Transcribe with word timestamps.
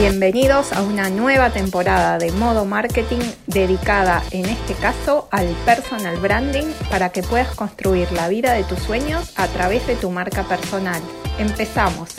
Bienvenidos 0.00 0.72
a 0.72 0.82
una 0.82 1.10
nueva 1.10 1.50
temporada 1.50 2.16
de 2.16 2.32
Modo 2.32 2.64
Marketing 2.64 3.20
dedicada 3.46 4.22
en 4.30 4.46
este 4.46 4.72
caso 4.72 5.28
al 5.30 5.46
personal 5.66 6.16
branding 6.16 6.72
para 6.88 7.10
que 7.10 7.22
puedas 7.22 7.54
construir 7.54 8.10
la 8.12 8.28
vida 8.30 8.54
de 8.54 8.64
tus 8.64 8.78
sueños 8.78 9.30
a 9.36 9.46
través 9.48 9.86
de 9.86 9.96
tu 9.96 10.08
marca 10.10 10.44
personal. 10.44 11.02
Empezamos. 11.38 12.14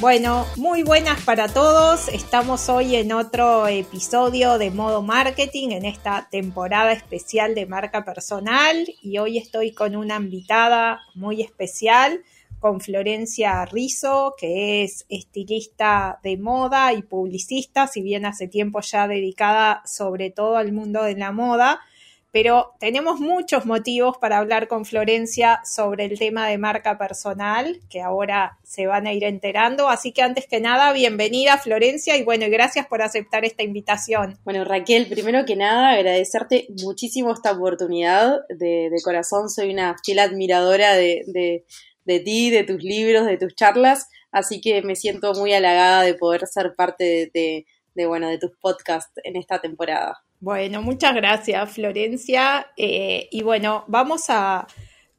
Bueno, 0.00 0.46
muy 0.56 0.82
buenas 0.82 1.20
para 1.20 1.48
todos. 1.48 2.08
Estamos 2.08 2.70
hoy 2.70 2.96
en 2.96 3.12
otro 3.12 3.68
episodio 3.68 4.56
de 4.56 4.70
Modo 4.70 5.02
Marketing 5.02 5.68
en 5.72 5.84
esta 5.84 6.28
temporada 6.30 6.92
especial 6.92 7.54
de 7.54 7.66
marca 7.66 8.06
personal 8.06 8.86
y 9.02 9.18
hoy 9.18 9.36
estoy 9.36 9.72
con 9.72 9.96
una 9.96 10.16
invitada 10.16 11.02
muy 11.14 11.42
especial 11.42 12.22
con 12.62 12.80
Florencia 12.80 13.64
Rizzo, 13.66 14.34
que 14.38 14.84
es 14.84 15.04
estilista 15.08 16.20
de 16.22 16.38
moda 16.38 16.92
y 16.92 17.02
publicista, 17.02 17.88
si 17.88 18.02
bien 18.02 18.24
hace 18.24 18.46
tiempo 18.46 18.80
ya 18.80 19.08
dedicada 19.08 19.82
sobre 19.84 20.30
todo 20.30 20.56
al 20.56 20.72
mundo 20.72 21.02
de 21.02 21.16
la 21.16 21.32
moda, 21.32 21.80
pero 22.30 22.72
tenemos 22.80 23.20
muchos 23.20 23.66
motivos 23.66 24.16
para 24.16 24.38
hablar 24.38 24.66
con 24.68 24.86
Florencia 24.86 25.60
sobre 25.64 26.06
el 26.06 26.18
tema 26.18 26.48
de 26.48 26.56
marca 26.56 26.96
personal, 26.96 27.80
que 27.90 28.00
ahora 28.00 28.58
se 28.62 28.86
van 28.86 29.06
a 29.06 29.12
ir 29.12 29.24
enterando. 29.24 29.90
Así 29.90 30.12
que 30.12 30.22
antes 30.22 30.46
que 30.46 30.58
nada, 30.58 30.92
bienvenida 30.92 31.58
Florencia 31.58 32.16
y 32.16 32.22
bueno, 32.22 32.46
gracias 32.48 32.86
por 32.86 33.02
aceptar 33.02 33.44
esta 33.44 33.64
invitación. 33.64 34.38
Bueno, 34.44 34.64
Raquel, 34.64 35.08
primero 35.08 35.44
que 35.44 35.56
nada, 35.56 35.90
agradecerte 35.90 36.68
muchísimo 36.82 37.32
esta 37.32 37.52
oportunidad. 37.52 38.38
De, 38.48 38.88
corazón, 39.04 39.50
soy 39.50 39.70
una 39.70 39.96
fiel 40.02 40.20
admiradora 40.20 40.94
de 40.94 41.24
de 41.26 41.64
ti, 42.04 42.50
de 42.50 42.64
tus 42.64 42.82
libros, 42.82 43.26
de 43.26 43.38
tus 43.38 43.54
charlas, 43.54 44.08
así 44.30 44.60
que 44.60 44.82
me 44.82 44.96
siento 44.96 45.32
muy 45.34 45.52
halagada 45.52 46.02
de 46.02 46.14
poder 46.14 46.46
ser 46.46 46.74
parte 46.74 47.30
de, 47.32 48.06
bueno, 48.06 48.28
de 48.28 48.38
tus 48.38 48.52
podcasts 48.60 49.12
en 49.24 49.36
esta 49.36 49.60
temporada. 49.60 50.22
Bueno, 50.40 50.82
muchas 50.82 51.14
gracias, 51.14 51.70
Florencia. 51.70 52.66
Eh, 52.76 53.28
y 53.30 53.42
bueno, 53.42 53.84
vamos 53.86 54.24
a 54.28 54.66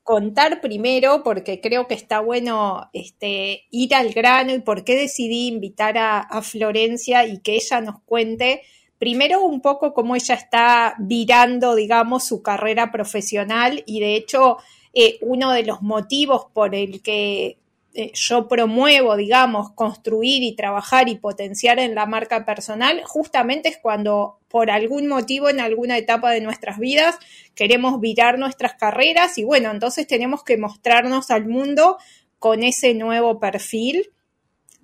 contar 0.04 0.60
primero, 0.60 1.24
porque 1.24 1.62
creo 1.62 1.88
que 1.88 1.94
está 1.94 2.20
bueno 2.20 2.90
este, 2.92 3.64
ir 3.72 3.96
al 3.96 4.12
grano 4.12 4.54
y 4.54 4.60
por 4.60 4.84
qué 4.84 4.96
decidí 4.96 5.48
invitar 5.48 5.98
a 5.98 6.42
Florencia 6.42 7.26
y 7.26 7.40
que 7.40 7.56
ella 7.56 7.80
nos 7.80 8.02
cuente 8.02 8.62
primero 9.04 9.44
un 9.44 9.60
poco 9.60 9.94
cómo 9.94 10.16
ella 10.16 10.36
está 10.36 10.96
virando, 10.98 11.76
digamos, 11.76 12.26
su 12.26 12.42
carrera 12.42 12.90
profesional 12.90 13.84
y 13.86 14.00
de 14.00 14.16
hecho 14.16 14.60
eh, 14.94 15.18
uno 15.22 15.52
de 15.52 15.64
los 15.64 15.82
motivos 15.82 16.46
por 16.54 16.76
el 16.76 17.02
que 17.02 17.58
eh, 17.96 18.12
yo 18.16 18.48
promuevo, 18.48 19.16
digamos, 19.16 19.72
construir 19.72 20.42
y 20.42 20.56
trabajar 20.56 21.10
y 21.10 21.16
potenciar 21.16 21.78
en 21.78 21.94
la 21.94 22.08
marca 22.08 22.44
personal, 22.44 23.04
justamente 23.04 23.70
es 23.70 23.78
cuando 23.78 24.40
por 24.48 24.72
algún 24.72 25.08
motivo 25.08 25.50
en 25.50 25.60
alguna 25.60 25.98
etapa 25.98 26.32
de 26.32 26.42
nuestras 26.42 26.80
vidas 26.80 27.18
queremos 27.54 28.00
virar 28.00 28.40
nuestras 28.40 28.74
carreras 28.74 29.38
y 29.38 29.44
bueno, 29.44 29.70
entonces 29.70 30.08
tenemos 30.08 30.44
que 30.44 30.58
mostrarnos 30.58 31.30
al 31.30 31.46
mundo 31.46 31.98
con 32.40 32.64
ese 32.64 32.96
nuevo 32.96 33.40
perfil 33.40 34.12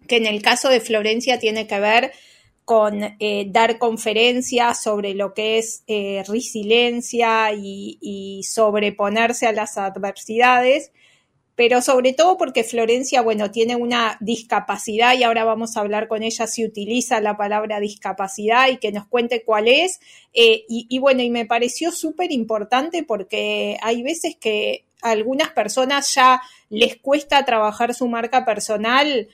que 0.07 0.17
en 0.17 0.25
el 0.25 0.41
caso 0.41 0.69
de 0.69 0.79
Florencia 0.81 1.39
tiene 1.39 1.67
que 1.67 1.79
ver 1.79 2.11
con 2.69 3.01
eh, 3.19 3.47
dar 3.49 3.79
conferencias 3.79 4.83
sobre 4.83 5.15
lo 5.15 5.33
que 5.33 5.57
es 5.57 5.83
eh, 5.87 6.23
resiliencia 6.27 7.51
y, 7.51 8.43
sobreponerse 8.43 9.47
a 9.47 9.51
las 9.53 9.79
adversidades, 9.79 10.91
pero 11.55 11.81
sobre 11.81 12.13
todo 12.13 12.37
porque 12.37 12.63
Florencia, 12.63 13.23
bueno, 13.23 13.49
tiene 13.49 13.75
una 13.75 14.17
discapacidad 14.19 15.17
y 15.17 15.23
ahora 15.23 15.45
vamos 15.45 15.75
a 15.75 15.79
hablar 15.79 16.07
con 16.07 16.21
ella 16.21 16.45
si 16.45 16.63
utiliza 16.63 17.19
la 17.21 17.37
palabra 17.37 17.79
discapacidad 17.79 18.67
y 18.69 18.77
que 18.77 18.91
nos 18.91 19.07
cuente 19.07 19.43
cuál 19.43 19.67
es. 19.67 19.99
Eh, 20.35 20.65
y, 20.69 20.99
bueno, 20.99 21.23
y 21.23 21.31
me 21.31 21.47
pareció 21.47 21.91
súper 21.91 22.31
importante 22.31 23.01
porque 23.01 23.79
hay 23.81 24.03
veces 24.03 24.35
que 24.39 24.85
a 25.01 25.09
algunas 25.09 25.49
personas 25.49 26.13
ya 26.13 26.39
les 26.69 26.97
cuesta 26.97 27.43
trabajar 27.45 27.95
su 27.95 28.07
marca 28.07 28.45
personal 28.45 29.27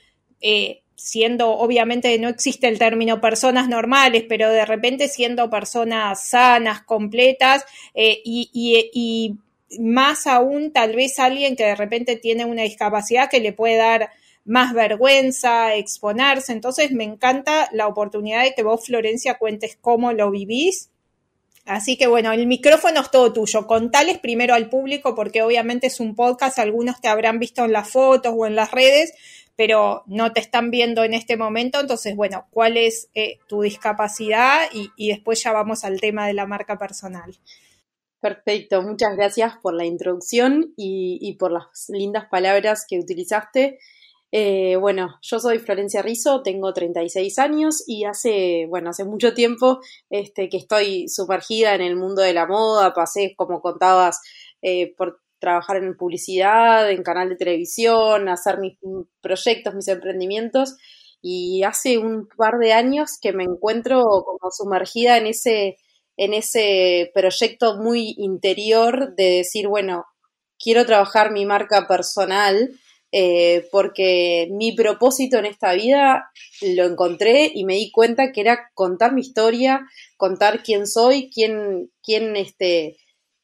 siendo, 0.96 1.50
obviamente 1.50 2.18
no 2.18 2.28
existe 2.28 2.68
el 2.68 2.78
término 2.78 3.20
personas 3.20 3.68
normales, 3.68 4.24
pero 4.28 4.50
de 4.50 4.64
repente 4.64 5.08
siendo 5.08 5.50
personas 5.50 6.28
sanas, 6.28 6.82
completas 6.82 7.64
eh, 7.94 8.20
y, 8.24 8.50
y, 8.52 9.36
más 9.78 10.26
aún 10.26 10.72
tal 10.72 10.94
vez 10.94 11.18
alguien 11.18 11.56
que 11.56 11.64
de 11.64 11.74
repente 11.74 12.16
tiene 12.16 12.44
una 12.44 12.62
discapacidad 12.62 13.28
que 13.28 13.40
le 13.40 13.52
puede 13.52 13.76
dar 13.76 14.10
más 14.44 14.72
vergüenza, 14.72 15.74
exponerse. 15.74 16.52
Entonces 16.52 16.92
me 16.92 17.04
encanta 17.04 17.68
la 17.72 17.88
oportunidad 17.88 18.44
de 18.44 18.54
que 18.54 18.62
vos, 18.62 18.86
Florencia, 18.86 19.38
cuentes 19.38 19.76
cómo 19.80 20.12
lo 20.12 20.30
vivís. 20.30 20.90
Así 21.66 21.96
que 21.96 22.06
bueno, 22.06 22.32
el 22.32 22.46
micrófono 22.46 23.00
es 23.00 23.10
todo 23.10 23.32
tuyo. 23.32 23.66
Contales 23.66 24.18
primero 24.18 24.54
al 24.54 24.70
público 24.70 25.16
porque 25.16 25.42
obviamente 25.42 25.88
es 25.88 25.98
un 25.98 26.14
podcast, 26.14 26.60
algunos 26.60 27.00
te 27.00 27.08
habrán 27.08 27.40
visto 27.40 27.64
en 27.64 27.72
las 27.72 27.90
fotos 27.90 28.32
o 28.36 28.46
en 28.46 28.54
las 28.54 28.70
redes, 28.70 29.12
pero 29.56 30.02
no 30.06 30.32
te 30.32 30.40
están 30.40 30.70
viendo 30.70 31.02
en 31.02 31.14
este 31.14 31.36
momento, 31.36 31.80
entonces, 31.80 32.14
bueno, 32.14 32.46
¿cuál 32.50 32.76
es 32.76 33.08
eh, 33.14 33.38
tu 33.48 33.62
discapacidad? 33.62 34.68
Y, 34.72 35.08
después 35.08 35.42
ya 35.42 35.52
vamos 35.52 35.84
al 35.84 36.00
tema 36.00 36.26
de 36.26 36.34
la 36.34 36.46
marca 36.46 36.78
personal. 36.78 37.36
Perfecto, 38.20 38.82
muchas 38.82 39.16
gracias 39.16 39.56
por 39.62 39.74
la 39.74 39.86
introducción 39.86 40.74
y, 40.76 41.34
por 41.38 41.52
las 41.52 41.88
lindas 41.88 42.26
palabras 42.26 42.84
que 42.88 42.98
utilizaste. 42.98 43.78
Eh, 44.32 44.76
bueno, 44.76 45.18
yo 45.22 45.38
soy 45.38 45.58
Florencia 45.58 46.02
Rizzo, 46.02 46.42
tengo 46.42 46.74
36 46.74 47.38
años 47.38 47.82
y 47.86 48.04
hace, 48.04 48.66
bueno, 48.68 48.90
hace 48.90 49.04
mucho 49.04 49.32
tiempo 49.32 49.80
este, 50.10 50.50
que 50.50 50.58
estoy 50.58 51.08
sumergida 51.08 51.74
en 51.74 51.80
el 51.80 51.96
mundo 51.96 52.20
de 52.20 52.34
la 52.34 52.46
moda, 52.46 52.92
pasé, 52.92 53.34
como 53.36 53.62
contabas, 53.62 54.20
eh, 54.60 54.94
por 54.96 55.20
trabajar 55.38 55.76
en 55.76 55.96
publicidad, 55.96 56.90
en 56.90 57.02
canal 57.02 57.28
de 57.28 57.36
televisión, 57.36 58.28
hacer 58.28 58.58
mis 58.58 58.78
proyectos, 59.20 59.74
mis 59.74 59.88
emprendimientos. 59.88 60.76
Y 61.22 61.62
hace 61.64 61.98
un 61.98 62.28
par 62.36 62.58
de 62.60 62.72
años 62.72 63.18
que 63.20 63.32
me 63.32 63.44
encuentro 63.44 64.02
como 64.02 64.50
sumergida 64.50 65.18
en 65.18 65.26
ese, 65.26 65.76
en 66.16 66.34
ese 66.34 67.10
proyecto 67.14 67.78
muy 67.78 68.14
interior 68.18 69.14
de 69.16 69.38
decir, 69.38 69.68
bueno, 69.68 70.04
quiero 70.58 70.86
trabajar 70.86 71.32
mi 71.32 71.44
marca 71.46 71.86
personal 71.88 72.70
eh, 73.12 73.68
porque 73.70 74.48
mi 74.50 74.72
propósito 74.72 75.38
en 75.38 75.46
esta 75.46 75.72
vida 75.74 76.30
lo 76.60 76.84
encontré 76.84 77.50
y 77.54 77.64
me 77.64 77.74
di 77.74 77.90
cuenta 77.90 78.32
que 78.32 78.40
era 78.40 78.70
contar 78.74 79.14
mi 79.14 79.20
historia, 79.20 79.86
contar 80.16 80.62
quién 80.62 80.86
soy, 80.86 81.30
quién, 81.30 81.90
quién 82.02 82.36
este, 82.36 82.96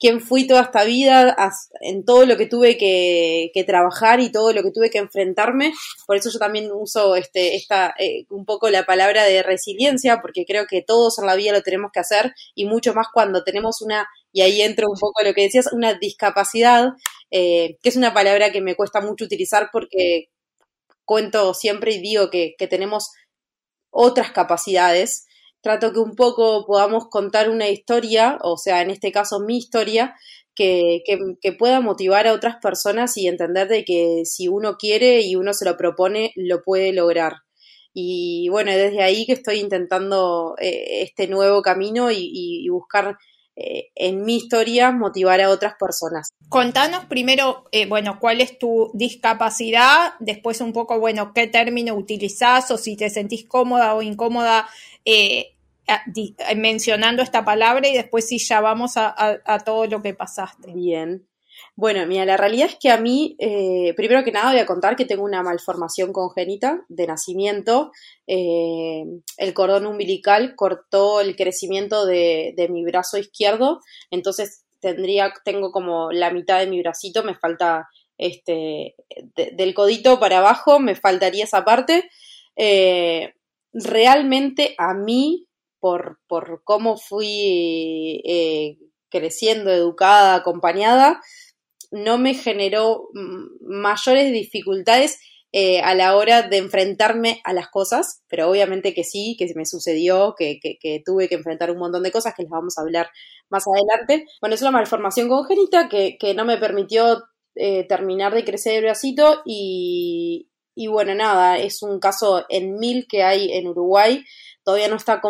quién 0.02 0.20
fui 0.20 0.48
toda 0.48 0.62
esta 0.62 0.82
vida, 0.82 1.36
en 1.80 2.04
todo 2.04 2.26
lo 2.26 2.36
que 2.36 2.46
tuve 2.46 2.76
que, 2.76 3.64
trabajar 3.64 4.18
y 4.18 4.32
todo 4.32 4.52
lo 4.52 4.64
que 4.64 4.72
tuve 4.72 4.90
que 4.90 4.98
enfrentarme. 4.98 5.72
Por 6.08 6.16
eso 6.16 6.28
yo 6.28 6.40
también 6.40 6.72
uso 6.74 7.14
este, 7.14 7.54
esta, 7.54 7.94
eh, 8.00 8.26
un 8.28 8.44
poco 8.44 8.68
la 8.68 8.84
palabra 8.84 9.22
de 9.22 9.44
resiliencia, 9.44 10.20
porque 10.20 10.44
creo 10.44 10.66
que 10.66 10.82
todos 10.82 11.20
en 11.20 11.26
la 11.26 11.36
vida 11.36 11.52
lo 11.52 11.62
tenemos 11.62 11.92
que 11.92 12.00
hacer 12.00 12.34
y 12.56 12.64
mucho 12.64 12.94
más 12.94 13.06
cuando 13.14 13.44
tenemos 13.44 13.80
una, 13.80 14.08
y 14.32 14.40
ahí 14.40 14.60
entro 14.62 14.88
un 14.90 14.98
poco 14.98 15.22
lo 15.22 15.34
que 15.34 15.42
decías, 15.42 15.72
una 15.72 15.94
discapacidad, 15.94 16.88
eh, 17.30 17.78
que 17.80 17.88
es 17.88 17.96
una 17.96 18.12
palabra 18.12 18.50
que 18.50 18.60
me 18.60 18.74
cuesta 18.74 19.00
mucho 19.00 19.24
utilizar 19.24 19.68
porque 19.72 20.30
cuento 21.04 21.54
siempre 21.54 21.94
y 21.94 22.00
digo 22.00 22.28
que 22.28 22.56
tenemos 22.68 23.12
otras 23.90 24.32
capacidades 24.32 25.26
trato 25.62 25.92
que 25.92 26.00
un 26.00 26.14
poco 26.14 26.66
podamos 26.66 27.08
contar 27.08 27.48
una 27.48 27.68
historia, 27.68 28.38
o 28.42 28.58
sea, 28.58 28.82
en 28.82 28.90
este 28.90 29.12
caso 29.12 29.40
mi 29.40 29.56
historia, 29.56 30.14
que, 30.54 31.02
que, 31.40 31.52
pueda 31.52 31.80
motivar 31.80 32.26
a 32.26 32.34
otras 32.34 32.56
personas 32.56 33.16
y 33.16 33.26
entender 33.26 33.68
de 33.68 33.84
que 33.84 34.22
si 34.24 34.48
uno 34.48 34.76
quiere 34.76 35.22
y 35.22 35.34
uno 35.34 35.54
se 35.54 35.64
lo 35.64 35.78
propone, 35.78 36.32
lo 36.36 36.62
puede 36.62 36.92
lograr. 36.92 37.36
Y 37.94 38.48
bueno, 38.50 38.70
desde 38.70 39.02
ahí 39.02 39.24
que 39.24 39.32
estoy 39.32 39.60
intentando 39.60 40.54
eh, 40.60 41.02
este 41.02 41.26
nuevo 41.26 41.62
camino 41.62 42.10
y, 42.10 42.68
buscar 42.68 43.16
eh, 43.56 43.90
en 43.94 44.24
mi 44.24 44.36
historia 44.36 44.92
motivar 44.92 45.40
a 45.40 45.50
otras 45.50 45.74
personas. 45.78 46.32
Contanos 46.48 47.06
primero, 47.06 47.64
eh, 47.72 47.86
bueno, 47.86 48.18
cuál 48.20 48.40
es 48.40 48.58
tu 48.58 48.90
discapacidad, 48.94 50.14
después 50.20 50.60
un 50.60 50.72
poco, 50.72 50.98
bueno, 50.98 51.32
qué 51.34 51.46
término 51.46 51.94
utilizás 51.94 52.70
o 52.70 52.78
si 52.78 52.96
te 52.96 53.10
sentís 53.10 53.46
cómoda 53.46 53.94
o 53.94 54.02
incómoda 54.02 54.68
eh, 55.04 55.54
mencionando 56.56 57.22
esta 57.22 57.44
palabra 57.44 57.88
y 57.88 57.94
después 57.94 58.26
sí 58.28 58.38
ya 58.38 58.60
vamos 58.60 58.92
a, 58.96 59.62
todo 59.64 59.86
lo 59.86 60.02
que 60.02 60.14
pasaste. 60.14 60.72
Bien. 60.72 61.26
Bueno, 61.74 62.06
mira, 62.06 62.24
la 62.24 62.36
realidad 62.36 62.68
es 62.68 62.76
que 62.78 62.90
a 62.90 62.98
mí, 62.98 63.34
eh, 63.38 63.94
primero 63.96 64.24
que 64.24 64.32
nada 64.32 64.52
voy 64.52 64.60
a 64.60 64.66
contar 64.66 64.94
que 64.94 65.06
tengo 65.06 65.24
una 65.24 65.42
malformación 65.42 66.12
congénita 66.12 66.84
de 66.88 67.06
nacimiento. 67.06 67.92
Eh, 68.26 69.04
el 69.38 69.54
cordón 69.54 69.86
umbilical 69.86 70.54
cortó 70.54 71.20
el 71.20 71.34
crecimiento 71.34 72.04
de, 72.04 72.54
mi 72.70 72.84
brazo 72.84 73.16
izquierdo, 73.16 73.80
entonces 74.10 74.64
tendría, 74.80 75.32
tengo 75.44 75.72
como 75.72 76.12
la 76.12 76.30
mitad 76.30 76.58
de 76.58 76.66
mi 76.66 76.80
bracito, 76.80 77.22
me 77.22 77.34
falta 77.34 77.88
este, 78.18 78.94
del 79.34 79.74
codito 79.74 80.20
para 80.20 80.38
abajo, 80.38 80.78
me 80.78 80.94
faltaría 80.94 81.44
esa 81.44 81.64
parte. 81.64 82.10
Eh, 82.56 83.32
realmente 83.72 84.74
a 84.78 84.94
mí, 84.94 85.46
por, 85.82 86.20
por 86.28 86.62
cómo 86.62 86.96
fui 86.96 88.22
eh, 88.24 88.78
creciendo, 89.10 89.72
educada, 89.72 90.36
acompañada, 90.36 91.20
no 91.90 92.18
me 92.18 92.34
generó 92.34 93.08
mayores 93.60 94.32
dificultades 94.32 95.18
eh, 95.50 95.80
a 95.80 95.96
la 95.96 96.16
hora 96.16 96.42
de 96.42 96.58
enfrentarme 96.58 97.40
a 97.42 97.52
las 97.52 97.68
cosas, 97.68 98.22
pero 98.28 98.48
obviamente 98.48 98.94
que 98.94 99.02
sí, 99.02 99.34
que 99.36 99.52
me 99.56 99.66
sucedió, 99.66 100.36
que, 100.38 100.60
que, 100.60 101.02
tuve 101.04 101.28
que 101.28 101.34
enfrentar 101.34 101.72
un 101.72 101.78
montón 101.78 102.04
de 102.04 102.12
cosas 102.12 102.34
que 102.36 102.42
les 102.42 102.50
vamos 102.50 102.78
a 102.78 102.82
hablar 102.82 103.10
más 103.50 103.64
adelante. 103.66 104.28
Bueno, 104.40 104.54
es 104.54 104.62
una 104.62 104.70
malformación 104.70 105.28
congénita 105.28 105.88
que, 105.88 106.16
que 106.16 106.32
no 106.32 106.44
me 106.44 106.58
permitió 106.58 107.24
eh, 107.56 107.84
terminar 107.88 108.32
de 108.32 108.44
crecer 108.44 108.76
el 108.76 108.84
bracito 108.84 109.42
y, 109.44 110.48
y 110.76 110.86
bueno, 110.86 111.12
nada, 111.14 111.58
es 111.58 111.82
un 111.82 111.98
caso 111.98 112.46
en 112.48 112.78
mil 112.78 113.06
que 113.08 113.24
hay 113.24 113.52
en 113.52 113.66
Uruguay. 113.66 114.24
Todavía 114.64 114.88
no 114.88 114.96
está 114.96 115.20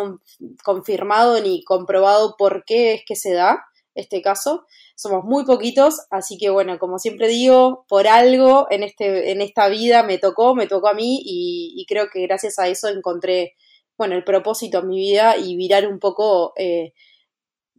confirmado 0.63 1.41
ni 1.41 1.63
comprobado 1.63 2.35
por 2.37 2.63
qué 2.65 2.93
es 2.93 3.01
que 3.05 3.15
se 3.15 3.33
da 3.33 3.63
este 3.95 4.21
caso. 4.21 4.65
Somos 4.95 5.23
muy 5.23 5.45
poquitos, 5.45 5.95
así 6.09 6.37
que 6.37 6.49
bueno, 6.49 6.77
como 6.79 6.99
siempre 6.99 7.27
digo, 7.27 7.85
por 7.87 8.07
algo 8.07 8.67
en, 8.69 8.83
este, 8.83 9.31
en 9.31 9.41
esta 9.41 9.67
vida 9.69 10.03
me 10.03 10.17
tocó, 10.17 10.55
me 10.55 10.67
tocó 10.67 10.87
a 10.87 10.93
mí 10.93 11.21
y, 11.23 11.85
creo 11.87 12.07
que 12.11 12.21
gracias 12.21 12.59
a 12.59 12.67
eso 12.67 12.87
encontré, 12.87 13.55
bueno, 13.97 14.15
el 14.15 14.23
propósito 14.23 14.79
en 14.79 14.87
mi 14.87 14.97
vida 14.99 15.37
y 15.37 15.55
virar 15.55 15.87
un 15.87 15.99
poco 15.99 16.53
eh, 16.57 16.93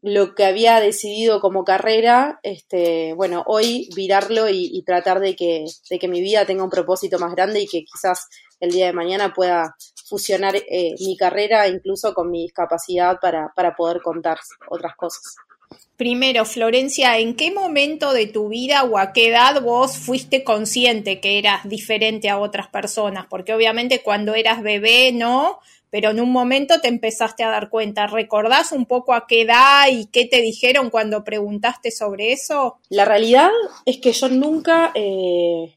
lo 0.03 0.35
que 0.35 0.45
había 0.45 0.81
decidido 0.81 1.41
como 1.41 1.65
carrera, 1.65 2.39
este, 2.43 3.15
bueno, 3.15 3.43
hoy 3.47 3.89
virarlo 3.97 4.49
y, 4.51 4.83
tratar 4.85 5.21
de 5.21 5.35
que, 5.35 5.65
de 5.89 5.99
que 5.99 6.09
mi 6.09 6.21
vida 6.21 6.45
tenga 6.45 6.63
un 6.65 6.71
propósito 6.71 7.19
más 7.19 7.35
grande 7.35 7.61
y 7.61 7.67
que 7.67 7.85
quizás 7.85 8.29
el 8.61 8.71
día 8.71 8.87
de 8.87 8.93
mañana 8.93 9.33
pueda 9.33 9.75
fusionar 10.05 10.57
eh, 10.57 10.95
mi 11.01 11.17
carrera 11.17 11.67
incluso 11.69 12.15
con 12.15 12.31
mi 12.31 12.43
discapacidad 12.43 13.19
para, 13.21 13.53
para 13.55 13.75
poder 13.75 14.01
contar 14.03 14.39
otras 14.69 14.95
cosas. 14.97 15.37
Primero, 15.97 16.45
Florencia, 16.45 17.19
¿en 17.19 17.37
qué 17.37 17.53
momento 17.53 18.13
de 18.13 18.27
tu 18.27 18.49
vida 18.49 18.83
o 18.83 18.99
a 18.99 19.13
qué 19.13 19.29
edad 19.29 19.63
vos 19.63 19.97
fuiste 19.97 20.43
consciente 20.43 21.21
que 21.21 21.39
eras 21.39 21.69
diferente 21.69 22.29
a 22.29 22.39
otras 22.39 22.69
personas? 22.69 23.27
Porque 23.31 23.55
obviamente 23.55 24.03
cuando 24.03 24.35
eras 24.35 24.63
bebé 24.63 25.13
no, 25.13 25.61
pero 25.91 26.11
en 26.11 26.21
un 26.21 26.33
momento 26.33 26.81
te 26.81 26.89
empezaste 26.89 27.45
a 27.45 27.51
dar 27.51 27.71
cuenta. 27.71 28.09
¿Recordás 28.09 28.73
un 28.73 28.87
poco 28.87 29.15
a 29.15 29.29
qué 29.29 29.43
edad 29.43 29.87
y 29.89 30.07
qué 30.07 30.27
te 30.27 30.43
dijeron 30.43 30.91
cuando 30.91 31.23
preguntaste 31.23 31.93
sobre 31.93 32.33
eso? 32.33 32.79
La 32.89 33.05
realidad 33.05 33.51
es 33.87 33.99
que 33.99 34.11
yo 34.11 34.29
nunca 34.29 34.91
eh, 34.97 35.77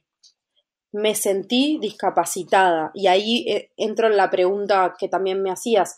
me 0.98 1.16
sentí 1.16 1.78
discapacitada 1.80 2.92
y 2.94 3.08
ahí 3.08 3.46
eh, 3.50 3.72
entro 3.78 4.08
en 4.08 4.18
la 4.18 4.30
pregunta 4.30 4.96
que 5.00 5.08
también 5.08 5.42
me 5.42 5.52
hacías 5.52 5.98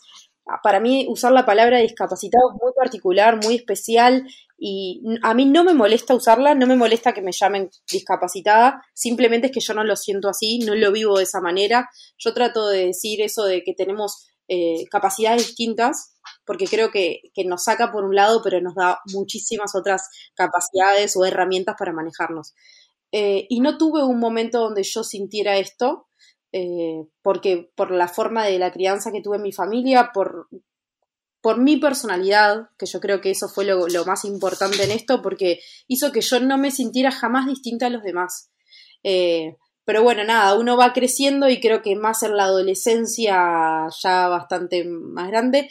para 0.62 0.80
mí 0.80 1.06
usar 1.08 1.32
la 1.32 1.46
palabra 1.46 1.78
discapacitado 1.78 2.50
es 2.50 2.58
muy 2.60 2.72
particular, 2.74 3.42
muy 3.42 3.56
especial 3.56 4.26
y 4.58 5.02
a 5.22 5.32
mí 5.34 5.46
no 5.46 5.64
me 5.64 5.74
molesta 5.74 6.14
usarla, 6.14 6.54
no 6.54 6.66
me 6.66 6.76
molesta 6.76 7.12
que 7.12 7.22
me 7.22 7.32
llamen 7.32 7.70
discapacitada, 7.90 8.84
simplemente 8.92 9.46
es 9.46 9.52
que 9.52 9.60
yo 9.60 9.74
no 9.74 9.84
lo 9.84 9.96
siento 9.96 10.28
así, 10.28 10.58
no 10.58 10.74
lo 10.74 10.92
vivo 10.92 11.16
de 11.16 11.24
esa 11.24 11.40
manera. 11.40 11.88
Yo 12.18 12.34
trato 12.34 12.68
de 12.68 12.86
decir 12.86 13.22
eso 13.22 13.44
de 13.44 13.62
que 13.62 13.72
tenemos 13.72 14.26
eh, 14.48 14.84
capacidades 14.90 15.46
distintas, 15.46 16.16
porque 16.44 16.66
creo 16.66 16.90
que, 16.90 17.22
nos 17.46 17.64
saca 17.64 17.90
por 17.90 18.04
un 18.04 18.14
lado, 18.14 18.42
pero 18.42 18.60
nos 18.60 18.74
da 18.74 18.98
muchísimas 19.12 19.74
otras 19.74 20.08
capacidades 20.34 21.16
o 21.16 21.24
herramientas 21.24 21.76
para 21.78 21.92
manejarnos. 21.92 22.52
Eh, 23.12 23.46
y 23.48 23.60
no 23.60 23.76
tuve 23.76 24.04
un 24.04 24.20
momento 24.20 24.60
donde 24.60 24.82
yo 24.84 25.02
sintiera 25.02 25.56
esto, 25.56 26.08
eh, 26.52 27.04
porque 27.22 27.70
por 27.74 27.90
la 27.90 28.08
forma 28.08 28.44
de 28.44 28.58
la 28.58 28.72
crianza 28.72 29.12
que 29.12 29.20
tuve 29.20 29.36
en 29.36 29.42
mi 29.42 29.52
familia, 29.52 30.10
por, 30.12 30.48
por 31.40 31.58
mi 31.58 31.76
personalidad, 31.76 32.68
que 32.78 32.86
yo 32.86 33.00
creo 33.00 33.20
que 33.20 33.30
eso 33.30 33.48
fue 33.48 33.64
lo, 33.64 34.04
más 34.04 34.24
importante 34.24 34.84
en 34.84 34.90
esto, 34.92 35.22
porque 35.22 35.60
hizo 35.88 36.12
que 36.12 36.20
yo 36.20 36.40
no 36.40 36.58
me 36.58 36.70
sintiera 36.70 37.10
jamás 37.10 37.46
distinta 37.46 37.86
a 37.86 37.90
los 37.90 38.02
demás. 38.02 38.50
Eh, 39.02 39.56
pero 39.84 40.02
bueno, 40.02 40.22
nada, 40.24 40.54
uno 40.54 40.76
va 40.76 40.92
creciendo 40.92 41.48
y 41.48 41.60
creo 41.60 41.82
que 41.82 41.96
más 41.96 42.22
en 42.22 42.36
la 42.36 42.44
adolescencia, 42.44 43.88
ya 44.02 44.28
bastante 44.28 44.84
más 44.84 45.28
grande, 45.28 45.68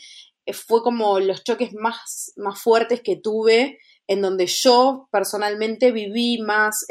fue 0.51 0.81
como 0.81 1.19
los 1.19 1.43
choques 1.43 1.73
más, 1.73 2.33
más 2.35 2.61
fuertes 2.61 3.01
que 3.01 3.15
tuve, 3.15 3.77
en 4.09 4.21
donde 4.21 4.47
yo 4.47 5.07
personalmente 5.11 5.91
viví 5.91 6.41
más 6.41 6.85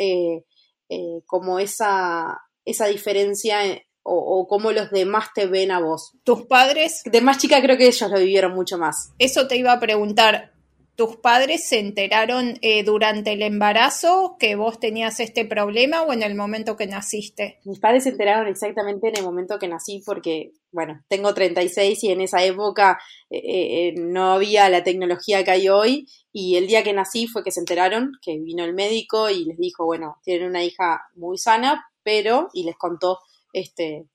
como 1.27 1.59
esa, 1.59 2.39
esa 2.65 2.87
diferencia 2.87 3.67
eh, 3.67 3.87
o, 4.11 4.47
cómo 4.49 4.73
los 4.73 4.91
demás 4.91 5.29
te 5.35 5.47
ven 5.47 5.71
a 5.71 5.81
vos. 5.81 6.13
¿Tus 6.25 6.47
padres? 6.47 7.03
De 7.05 7.21
más 7.21 7.37
chica 7.37 7.61
creo 7.61 7.77
que 7.77 7.89
ellos 7.89 8.11
lo 8.11 8.19
vivieron 8.19 8.55
mucho 8.55 8.79
más. 8.79 9.13
Eso 9.19 9.47
te 9.47 9.57
iba 9.57 9.73
a 9.73 9.81
preguntar. 9.81 10.55
¿Tus 10.99 11.15
padres 11.19 11.69
se 11.69 11.79
enteraron 11.79 12.59
eh, 12.61 12.83
durante 12.83 13.35
el 13.35 13.43
embarazo 13.43 14.35
que 14.37 14.57
vos 14.57 14.81
tenías 14.81 15.21
este 15.21 15.45
problema 15.45 16.03
o 16.03 16.13
en 16.13 16.25
el 16.25 16.35
momento 16.35 16.77
que 16.77 16.89
naciste? 16.89 17.61
Mis 17.65 17.79
padres 17.79 18.03
se 18.03 18.09
enteraron 18.09 18.49
exactamente 18.49 19.07
en 19.07 19.19
el 19.19 19.23
momento 19.23 19.61
que 19.61 19.69
nací 19.69 20.03
porque, 20.05 20.51
bueno, 20.73 21.01
tengo 21.07 21.33
36 21.33 22.03
y 22.03 22.11
en 22.11 22.21
esa 22.23 22.43
época 22.43 22.99
eh, 23.31 23.95
no 23.97 24.33
había 24.33 24.69
la 24.71 24.83
tecnología 24.83 25.45
que 25.45 25.53
hay 25.53 25.69
hoy 25.69 26.09
y 26.33 26.57
el 26.57 26.67
día 26.67 26.83
que 26.83 26.93
nací 26.93 27.29
fue 27.29 27.45
que 27.45 27.53
se 27.53 27.61
enteraron, 27.61 28.11
que 28.21 28.37
vino 28.37 28.65
el 28.65 28.75
médico 28.75 29.31
y 29.31 29.45
les 29.45 29.57
dijo, 29.57 29.85
bueno, 29.85 30.17
tienen 30.25 30.49
una 30.49 30.65
hija 30.65 31.03
muy 31.15 31.39
sana, 31.39 31.87
pero, 32.03 32.49
y 32.53 32.65
les 32.65 32.77
contó 32.77 33.21
este, 33.53 34.09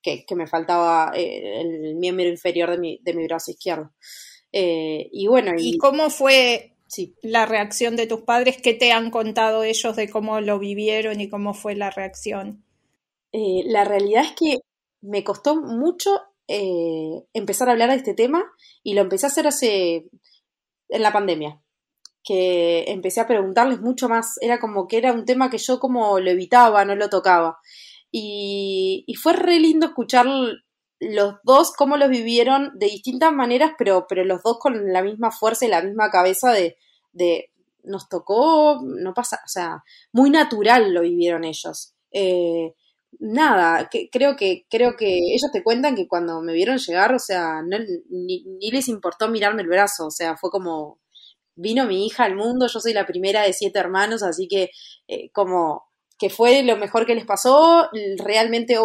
que, 0.00 0.24
me 0.36 0.46
faltaba 0.46 1.10
eh, 1.16 1.62
el 1.62 1.96
miembro 1.96 2.28
inferior 2.28 2.70
de 2.70 2.78
mi, 2.78 3.00
de 3.02 3.14
mi 3.14 3.26
brazo 3.26 3.50
izquierdo. 3.50 3.90
Eh, 4.52 5.08
y 5.12 5.26
bueno. 5.26 5.52
Y, 5.56 5.78
cómo 5.78 6.10
fue 6.10 6.76
la 7.22 7.46
reacción 7.46 7.96
de 7.96 8.06
tus 8.06 8.22
padres? 8.22 8.60
¿Qué 8.62 8.74
te 8.74 8.92
han 8.92 9.10
contado 9.10 9.62
ellos 9.62 9.96
de 9.96 10.08
cómo 10.08 10.40
lo 10.40 10.58
vivieron 10.58 11.20
y 11.20 11.28
cómo 11.28 11.54
fue 11.54 11.74
la 11.74 11.90
reacción? 11.90 12.64
Eh, 13.32 13.62
la 13.66 13.84
realidad 13.84 14.24
es 14.24 14.32
que 14.32 14.58
me 15.00 15.24
costó 15.24 15.60
mucho 15.60 16.10
empezar 16.50 17.68
a 17.68 17.72
hablar 17.72 17.90
de 17.90 17.96
este 17.96 18.14
tema 18.14 18.42
y 18.82 18.94
lo 18.94 19.02
empecé 19.02 19.26
a 19.26 19.28
hacer 19.28 19.46
hace. 19.46 20.08
en 20.88 21.02
la 21.02 21.12
pandemia 21.12 21.60
que 22.28 22.84
empecé 22.88 23.22
a 23.22 23.26
preguntarles 23.26 23.80
mucho 23.80 24.06
más. 24.06 24.34
Era 24.42 24.60
como 24.60 24.86
que 24.86 24.98
era 24.98 25.14
un 25.14 25.24
tema 25.24 25.48
que 25.48 25.56
yo 25.56 25.80
como 25.80 26.20
lo 26.20 26.30
evitaba, 26.30 26.84
no 26.84 26.94
lo 26.94 27.08
tocaba. 27.08 27.58
Y, 28.10 29.06
fue 29.22 29.32
re 29.32 29.58
lindo 29.58 29.86
escuchar 29.86 30.26
los 31.00 31.36
dos 31.44 31.72
cómo 31.72 31.96
los 31.96 32.08
vivieron 32.08 32.72
de 32.78 32.86
distintas 32.86 33.32
maneras, 33.32 33.72
pero, 33.78 34.06
pero 34.08 34.24
los 34.24 34.42
dos 34.42 34.58
con 34.58 34.92
la 34.92 35.02
misma 35.02 35.30
fuerza 35.30 35.66
y 35.66 35.68
la 35.68 35.82
misma 35.82 36.10
cabeza 36.10 36.52
de, 36.52 36.76
de 37.12 37.50
nos 37.84 38.08
tocó, 38.08 38.80
no 38.82 39.14
pasa, 39.14 39.40
o 39.44 39.48
sea, 39.48 39.84
muy 40.12 40.30
natural 40.30 40.92
lo 40.92 41.02
vivieron 41.02 41.44
ellos. 41.44 41.94
Eh, 42.10 42.74
nada, 43.20 43.88
que, 43.90 44.08
creo 44.10 44.36
que 44.36 44.66
creo 44.70 44.96
que 44.96 45.18
ellos 45.18 45.50
te 45.52 45.62
cuentan 45.62 45.94
que 45.94 46.08
cuando 46.08 46.40
me 46.42 46.52
vieron 46.52 46.78
llegar, 46.78 47.14
o 47.14 47.18
sea, 47.18 47.62
ni, 47.62 48.44
ni, 48.44 48.70
les 48.70 48.88
importó 48.88 49.28
mirarme 49.28 49.62
el 49.62 49.68
brazo, 49.68 50.06
o 50.06 50.10
sea, 50.10 50.36
fue 50.36 50.50
como 50.50 51.00
vino 51.54 51.86
mi 51.86 52.06
hija 52.06 52.24
al 52.24 52.36
mundo, 52.36 52.68
yo 52.68 52.80
soy 52.80 52.92
la 52.92 53.06
primera 53.06 53.42
de 53.42 53.52
siete 53.52 53.78
hermanos, 53.78 54.22
así 54.22 54.46
que 54.48 54.70
eh, 55.08 55.30
como 55.32 55.87
que 56.18 56.30
fue 56.30 56.62
lo 56.62 56.76
mejor 56.76 57.06
que 57.06 57.14
les 57.14 57.24
pasó, 57.24 57.88
realmente 58.18 58.76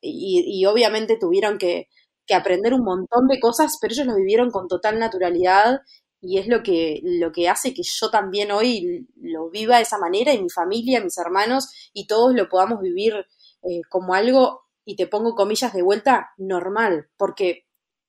y, 0.00 0.66
obviamente 0.66 1.18
tuvieron 1.18 1.58
que, 1.58 1.88
aprender 2.30 2.74
un 2.74 2.84
montón 2.84 3.26
de 3.26 3.40
cosas, 3.40 3.78
pero 3.80 3.94
ellos 3.94 4.06
lo 4.06 4.14
vivieron 4.14 4.50
con 4.50 4.68
total 4.68 4.98
naturalidad 4.98 5.80
y 6.20 6.38
es 6.38 6.46
lo 6.46 6.62
que, 6.62 7.00
lo 7.02 7.32
que 7.32 7.48
hace 7.48 7.72
que 7.72 7.80
yo 7.82 8.10
también 8.10 8.50
hoy 8.50 9.08
lo 9.16 9.48
viva 9.48 9.76
de 9.76 9.84
esa 9.84 9.96
manera 9.96 10.34
y 10.34 10.42
mi 10.42 10.50
familia, 10.50 11.02
mis 11.02 11.16
hermanos 11.16 11.90
y 11.94 12.06
todos 12.06 12.34
lo 12.34 12.50
podamos 12.50 12.82
vivir 12.82 13.14
eh, 13.62 13.80
como 13.88 14.12
algo, 14.12 14.68
y 14.88 14.96
te 14.96 15.06
pongo 15.06 15.34
comillas 15.34 15.74
de 15.74 15.82
vuelta, 15.82 16.30
normal, 16.38 17.10
porque 17.18 17.66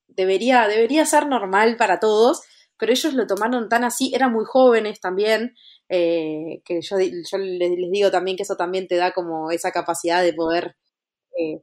debería, 0.07 0.65
debería 0.69 1.05
ser 1.05 1.27
normal 1.27 1.75
para 1.75 2.00
todos, 2.00 2.41
pero 2.77 2.93
ellos 2.93 3.13
lo 3.13 3.27
tomaron 3.27 3.67
tan 3.67 3.83
así, 3.83 4.13
eran 4.15 4.31
muy 4.31 4.45
jóvenes 4.45 5.01
también, 5.01 5.55
eh, 5.89 6.62
que 6.63 6.81
yo, 6.81 6.98
yo 7.00 7.38
les, 7.38 7.91
digo 7.91 8.12
también 8.12 8.38
que 8.38 8.43
eso 8.43 8.55
también 8.55 8.88
te 8.88 8.96
da 8.96 9.12
como 9.12 9.51
esa 9.51 9.72
capacidad 9.72 10.22
de 10.22 10.34
poder 10.34 10.75
eh, 11.38 11.62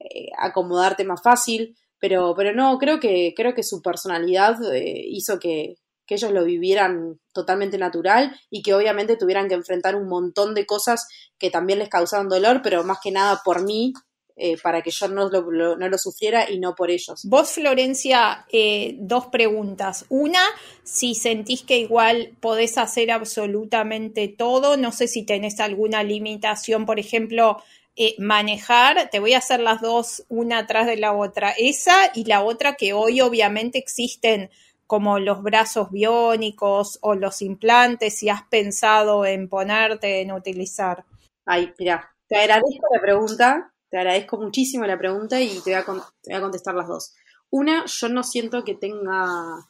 eh, 0.00 0.28
acomodarte 0.38 1.04
más 1.04 1.22
fácil, 1.22 1.76
pero, 2.00 2.34
pero 2.36 2.52
no, 2.54 2.78
creo 2.78 3.00
que, 3.00 3.34
creo 3.36 3.54
que 3.54 3.62
su 3.62 3.80
personalidad 3.82 4.56
hizo 4.72 5.38
que, 5.38 5.76
que 6.06 6.14
ellos 6.14 6.32
lo 6.32 6.44
vivieran 6.44 7.20
totalmente 7.32 7.78
natural 7.78 8.34
y 8.50 8.62
que 8.62 8.74
obviamente 8.74 9.16
tuvieran 9.16 9.48
que 9.48 9.54
enfrentar 9.54 9.94
un 9.94 10.08
montón 10.08 10.54
de 10.54 10.66
cosas 10.66 11.06
que 11.38 11.50
también 11.50 11.78
les 11.78 11.88
causaban 11.88 12.28
dolor, 12.28 12.60
pero 12.62 12.82
más 12.82 12.98
que 13.02 13.12
nada 13.12 13.42
por 13.44 13.64
mí, 13.64 13.92
eh, 14.40 14.56
para 14.62 14.82
que 14.82 14.92
yo 14.92 15.08
no 15.08 15.28
lo, 15.28 15.76
no 15.76 15.88
lo, 15.88 15.98
sufriera 15.98 16.48
y 16.48 16.60
no 16.60 16.76
por 16.76 16.92
ellos. 16.92 17.24
Vos, 17.24 17.50
Florencia, 17.50 18.46
eh, 18.52 18.94
dos 19.00 19.26
preguntas. 19.26 20.04
Una, 20.08 20.42
si 20.84 21.16
sentís 21.16 21.62
que 21.64 21.78
igual 21.78 22.30
podés 22.38 22.78
hacer 22.78 23.10
absolutamente 23.10 24.28
todo, 24.28 24.76
no 24.76 24.92
sé 24.92 25.08
si 25.08 25.24
tenés 25.24 25.58
alguna 25.58 26.04
limitación, 26.04 26.86
por 26.86 27.00
ejemplo, 27.00 27.60
eh, 27.96 28.14
manejar, 28.18 29.10
te 29.10 29.18
voy 29.18 29.32
a 29.32 29.38
hacer 29.38 29.58
las 29.58 29.80
dos 29.80 30.22
una 30.28 30.58
atrás 30.58 30.86
de 30.86 30.98
la 30.98 31.14
otra, 31.14 31.50
esa 31.58 32.12
y 32.14 32.24
la 32.26 32.44
otra 32.44 32.76
que 32.76 32.92
hoy 32.92 33.20
obviamente 33.20 33.78
existen 33.78 34.50
como 34.86 35.18
los 35.18 35.42
brazos 35.42 35.90
biónicos 35.90 37.00
o 37.02 37.16
los 37.16 37.42
implantes, 37.42 38.16
si 38.16 38.28
has 38.28 38.44
pensado 38.44 39.26
en 39.26 39.48
ponerte, 39.48 40.20
en 40.20 40.30
utilizar. 40.30 41.04
Ay, 41.44 41.72
mira, 41.76 42.14
te 42.28 42.36
agradezco 42.36 42.86
la 42.94 43.00
pregunta, 43.00 43.72
te 43.90 43.98
agradezco 43.98 44.38
muchísimo 44.38 44.84
la 44.86 44.98
pregunta 44.98 45.40
y 45.40 45.48
te 45.60 45.70
voy 45.70 45.74
a, 45.74 46.40
contestar 46.40 46.74
las 46.74 46.88
dos. 46.88 47.14
Una, 47.50 47.84
yo 47.86 48.08
no 48.08 48.22
siento 48.22 48.64
que 48.64 48.74
tenga 48.74 49.66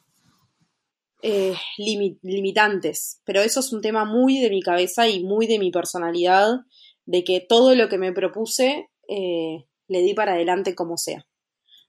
eh, 1.21 1.55
limitantes, 1.77 3.21
pero 3.23 3.41
eso 3.41 3.61
es 3.61 3.71
un 3.71 3.81
tema 3.81 4.05
muy 4.05 4.39
de 4.39 4.49
mi 4.49 4.61
cabeza 4.61 5.07
y 5.07 5.23
muy 5.23 5.47
de 5.47 5.59
mi 5.59 5.71
personalidad 5.71 6.59
de 7.05 7.23
que 7.23 7.39
todo 7.47 7.75
lo 7.75 7.89
que 7.89 7.97
me 7.97 8.11
propuse 8.11 8.89
eh, 9.07 9.65
le 9.87 10.01
di 10.01 10.13
para 10.13 10.33
adelante 10.33 10.75
como 10.75 10.97
sea. 10.97 11.25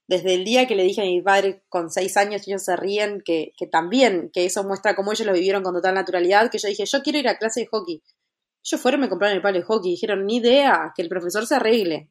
Desde 0.06 0.34
el 0.34 0.44
día 0.44 0.66
que 0.66 0.74
le 0.74 0.82
dije 0.82 1.02
a 1.02 1.04
mi 1.04 1.22
padre 1.22 1.62
con 1.68 1.90
seis 1.90 2.16
años, 2.16 2.46
ellos 2.46 2.64
se 2.64 2.74
ríen, 2.74 3.22
que, 3.24 3.52
que 3.56 3.66
también, 3.66 4.30
que 4.32 4.44
eso 4.44 4.64
muestra 4.64 4.96
cómo 4.96 5.12
ellos 5.12 5.26
lo 5.26 5.32
vivieron 5.32 5.62
con 5.62 5.74
total 5.74 5.94
naturalidad, 5.94 6.50
que 6.50 6.58
yo 6.58 6.68
dije, 6.68 6.84
yo 6.84 7.02
quiero 7.02 7.18
ir 7.18 7.28
a 7.28 7.38
clase 7.38 7.60
de 7.60 7.66
hockey. 7.66 8.02
Ellos 8.64 8.80
fueron, 8.80 9.00
me 9.00 9.08
compraron 9.08 9.36
el 9.36 9.42
palo 9.42 9.58
de 9.58 9.64
hockey, 9.64 9.92
dijeron, 9.92 10.26
ni 10.26 10.36
idea, 10.36 10.92
que 10.94 11.02
el 11.02 11.08
profesor 11.08 11.46
se 11.46 11.54
arregle. 11.54 12.08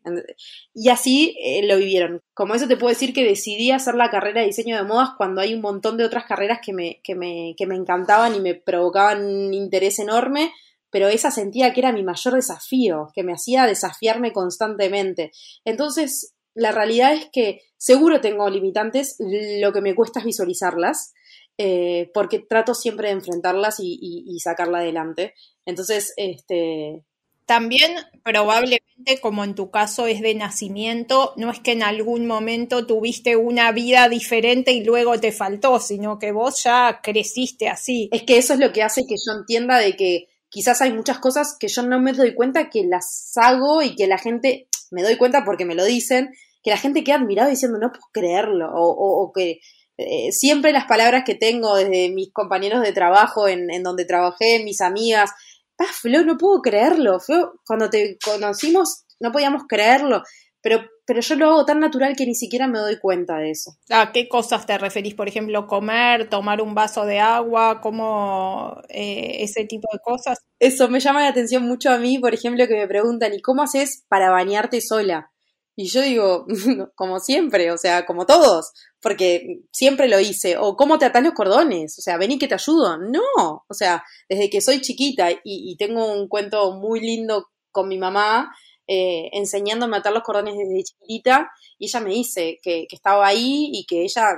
Y 0.74 0.90
así 0.90 1.36
eh, 1.44 1.66
lo 1.68 1.78
vivieron. 1.78 2.22
Como 2.34 2.56
eso 2.56 2.68
te 2.68 2.78
puedo 2.78 2.90
decir 2.90 3.14
que 3.14 3.24
decidí 3.24 3.72
hacer 3.72 3.96
la 3.96 4.10
carrera 4.10 4.42
de 4.42 4.48
diseño 4.48 4.76
de 4.76 4.84
modas 4.84 5.12
cuando 5.18 5.42
hay 5.42 5.54
un 5.54 5.62
montón 5.62 5.98
de 5.98 6.06
otras 6.06 6.26
carreras 6.26 6.60
que 6.64 6.74
me, 6.74 7.02
que 7.04 7.16
me, 7.16 7.54
que 7.58 7.68
me 7.68 7.76
encantaban 7.76 8.36
y 8.36 8.40
me 8.40 8.56
provocaban 8.56 9.24
un 9.26 9.54
interés 9.54 10.00
enorme 10.00 10.52
pero 10.92 11.08
esa 11.08 11.32
sentía 11.32 11.74
que 11.74 11.82
era 11.82 11.92
mi 11.92 12.04
mayor 12.04 12.34
desafío, 12.34 13.12
que 13.14 13.24
me 13.24 13.34
hacía 13.34 13.66
desafiarme 13.66 14.34
constantemente. 14.34 15.32
Entonces, 15.66 16.34
la 16.56 16.72
realidad 16.72 17.14
es 17.14 17.30
que 17.32 17.62
seguro 17.78 18.22
tengo 18.22 18.50
limitantes, 18.50 19.16
lo 19.20 19.72
que 19.72 19.82
me 19.82 19.96
cuesta 19.96 20.20
es 20.20 20.26
visualizarlas, 20.26 21.14
eh, 21.62 22.10
porque 22.14 22.40
trato 22.40 22.74
siempre 22.74 23.10
de 23.10 23.16
enfrentarlas 23.16 23.76
y, 23.82 24.40
sacarla 24.42 24.78
adelante. 24.80 25.34
Entonces, 25.66 26.14
este... 26.16 27.04
También 27.46 27.96
probablemente, 28.24 29.20
como 29.22 29.44
en 29.44 29.56
tu 29.56 29.70
caso 29.70 30.08
es 30.08 30.22
de 30.22 30.36
nacimiento, 30.36 31.34
no 31.36 31.52
es 31.52 31.60
que 31.60 31.74
en 31.74 31.84
algún 31.84 32.28
momento 32.28 32.86
tuviste 32.86 33.36
una 33.36 33.74
vida 33.74 34.08
diferente 34.08 34.72
y 34.72 34.86
luego 34.86 35.20
te 35.20 35.34
faltó, 35.34 35.80
sino 35.80 36.18
que 36.18 36.32
vos 36.32 36.64
ya 36.64 37.02
creciste 37.04 37.68
así. 37.68 38.08
Es 38.14 38.24
que 38.24 38.38
eso 38.38 38.54
es 38.54 38.60
lo 38.60 38.72
que 38.72 38.84
hace 38.84 39.06
que 39.06 39.16
yo 39.16 39.34
entienda 39.38 39.80
de 39.80 39.98
que 39.98 40.28
quizás 40.48 40.82
hay 40.82 40.94
muchas 40.94 41.20
cosas 41.20 41.58
que 41.60 41.68
yo 41.68 41.82
no 41.82 42.00
me 42.00 42.14
doy 42.14 42.36
cuenta 42.36 42.70
que 42.70 42.86
las 42.86 43.34
hago 43.36 43.82
y 43.82 43.96
que 43.96 44.08
la 44.08 44.18
gente, 44.18 44.70
me 44.92 45.04
doy 45.04 45.18
cuenta 45.18 45.44
porque 45.44 45.66
me 45.66 45.76
lo 45.76 45.84
dicen, 45.84 46.30
que 46.64 46.70
la 46.70 46.78
gente 46.78 47.04
queda 47.04 47.16
admirada 47.16 47.50
diciendo 47.50 47.80
no 47.80 47.92
puedo 47.92 48.06
creerlo 48.14 48.70
o, 48.74 49.32
que 49.34 49.60
eh, 50.00 50.32
siempre 50.32 50.72
las 50.72 50.86
palabras 50.86 51.24
que 51.26 51.36
tengo 51.36 51.76
desde 51.76 52.10
mis 52.10 52.32
compañeros 52.32 52.82
de 52.82 52.94
trabajo 52.94 53.48
en, 53.48 53.70
en 53.72 53.84
donde 53.84 54.06
trabajé, 54.06 54.64
mis 54.64 54.82
amigas, 54.82 55.32
ah, 55.78 55.86
Flo, 55.92 56.24
no 56.24 56.38
puedo 56.38 56.62
creerlo, 56.62 57.20
Flo, 57.20 57.54
cuando 57.66 57.90
te 57.90 58.18
conocimos 58.24 59.04
no 59.20 59.32
podíamos 59.32 59.64
creerlo, 59.68 60.24
pero 60.62 60.82
pero 61.10 61.22
yo 61.22 61.36
lo 61.38 61.48
hago 61.48 61.66
tan 61.66 61.80
natural 61.80 62.16
que 62.16 62.28
ni 62.28 62.36
siquiera 62.36 62.68
me 62.68 62.78
doy 62.78 63.00
cuenta 63.00 63.38
de 63.40 63.50
eso. 63.50 63.72
¿A 63.90 64.12
qué 64.12 64.30
cosas 64.30 64.68
te 64.68 64.78
referís? 64.78 65.16
Por 65.16 65.28
ejemplo, 65.28 65.66
comer, 65.66 66.30
tomar 66.30 66.62
un 66.62 66.76
vaso 66.76 67.04
de 67.04 67.18
agua, 67.20 67.82
como 67.82 68.80
eh, 68.90 69.38
ese 69.40 69.66
tipo 69.66 69.88
de 69.92 69.98
cosas. 70.04 70.38
Eso 70.60 70.88
me 70.88 71.00
llama 71.00 71.24
la 71.24 71.30
atención 71.30 71.64
mucho 71.64 71.90
a 71.90 71.98
mí, 71.98 72.20
por 72.20 72.36
ejemplo, 72.36 72.68
que 72.68 72.76
me 72.76 72.88
preguntan, 72.88 73.34
¿y 73.34 73.42
cómo 73.42 73.64
haces 73.64 74.06
para 74.08 74.30
bañarte 74.30 74.82
sola? 74.82 75.32
Y 75.82 75.88
yo 75.88 76.02
digo, 76.02 76.46
como 76.96 77.22
siempre, 77.22 77.72
o 77.72 77.78
sea, 77.78 78.06
como 78.06 78.26
todos, 78.26 78.74
porque 79.02 79.62
siempre 79.72 80.10
lo 80.10 80.20
hice. 80.20 80.58
O 80.58 80.76
cómo 80.76 80.98
te 80.98 81.06
atás 81.06 81.24
los 81.24 81.32
cordones, 81.32 81.98
o 81.98 82.02
sea, 82.02 82.18
vení 82.18 82.38
que 82.38 82.50
te 82.50 82.56
ayudo. 82.56 82.98
No, 82.98 83.24
o 83.66 83.74
sea, 83.74 84.04
desde 84.28 84.50
que 84.50 84.60
soy 84.60 84.82
chiquita 84.82 85.30
y, 85.42 85.78
tengo 85.78 86.12
un 86.12 86.28
cuento 86.28 86.74
muy 86.74 87.00
lindo 87.00 87.48
con 87.72 87.88
mi 87.88 87.98
mamá, 87.98 88.54
eh, 88.88 89.30
enseñándome 89.32 89.96
a 89.96 90.00
atar 90.00 90.12
los 90.12 90.24
cordones 90.24 90.56
desde 90.58 90.84
chiquitita 90.84 91.50
y 91.78 91.86
ella 91.86 92.00
me 92.02 92.10
dice 92.10 92.58
que, 92.62 92.86
estaba 92.92 93.26
ahí 93.26 93.70
y 93.72 93.86
que 93.86 94.04
ella 94.04 94.36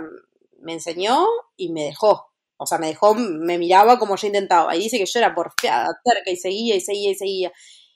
me 0.60 0.74
enseñó 0.74 1.26
y 1.58 1.72
me 1.72 1.86
dejó. 1.86 2.28
O 2.58 2.68
sea, 2.68 2.78
me 2.78 2.86
dejó, 2.86 3.16
me 3.16 3.58
miraba 3.58 3.98
como 3.98 4.16
yo 4.16 4.28
intentaba. 4.28 4.76
Y 4.76 4.80
dice 4.84 5.00
que 5.00 5.08
yo 5.08 5.20
era 5.20 5.34
porfiada, 5.34 5.88
cerca 6.06 6.30
y 6.30 6.36
seguía 6.36 6.76
y 6.76 6.82
seguía 6.82 7.10
y 7.10 7.16
seguía 7.16 7.52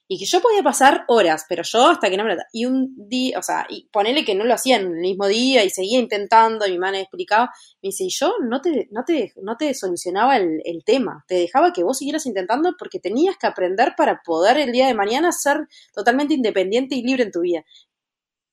y 0.07 0.19
que 0.19 0.25
yo 0.25 0.39
podía 0.39 0.61
pasar 0.61 1.03
horas, 1.07 1.45
pero 1.49 1.63
yo 1.63 1.87
hasta 1.87 2.09
que 2.09 2.17
no 2.17 2.23
me 2.23 2.35
Y 2.53 2.65
un 2.65 2.93
día, 2.95 3.39
o 3.39 3.41
sea, 3.41 3.65
y 3.69 3.87
ponele 3.91 4.23
que 4.23 4.35
no 4.35 4.43
lo 4.43 4.53
hacía 4.53 4.75
en 4.75 4.87
el 4.87 5.01
mismo 5.01 5.27
día 5.27 5.63
y 5.63 5.69
seguía 5.71 5.99
intentando, 5.99 6.67
y 6.67 6.73
mi 6.73 6.77
madre 6.77 7.01
explicaba, 7.01 7.51
me 7.81 7.87
dice, 7.87 8.03
y 8.03 8.09
yo 8.09 8.35
no 8.47 8.61
te, 8.61 8.87
no 8.91 9.03
te, 9.03 9.33
no 9.41 9.57
te 9.57 9.73
solucionaba 9.73 10.37
el, 10.37 10.61
el, 10.63 10.83
tema, 10.83 11.25
te 11.27 11.35
dejaba 11.35 11.73
que 11.73 11.83
vos 11.83 11.97
siguieras 11.97 12.25
intentando 12.27 12.75
porque 12.77 12.99
tenías 12.99 13.35
que 13.37 13.47
aprender 13.47 13.93
para 13.97 14.21
poder 14.23 14.57
el 14.57 14.71
día 14.71 14.85
de 14.85 14.93
mañana 14.93 15.31
ser 15.31 15.67
totalmente 15.93 16.35
independiente 16.35 16.95
y 16.95 17.01
libre 17.03 17.23
en 17.23 17.31
tu 17.31 17.41
vida. 17.41 17.65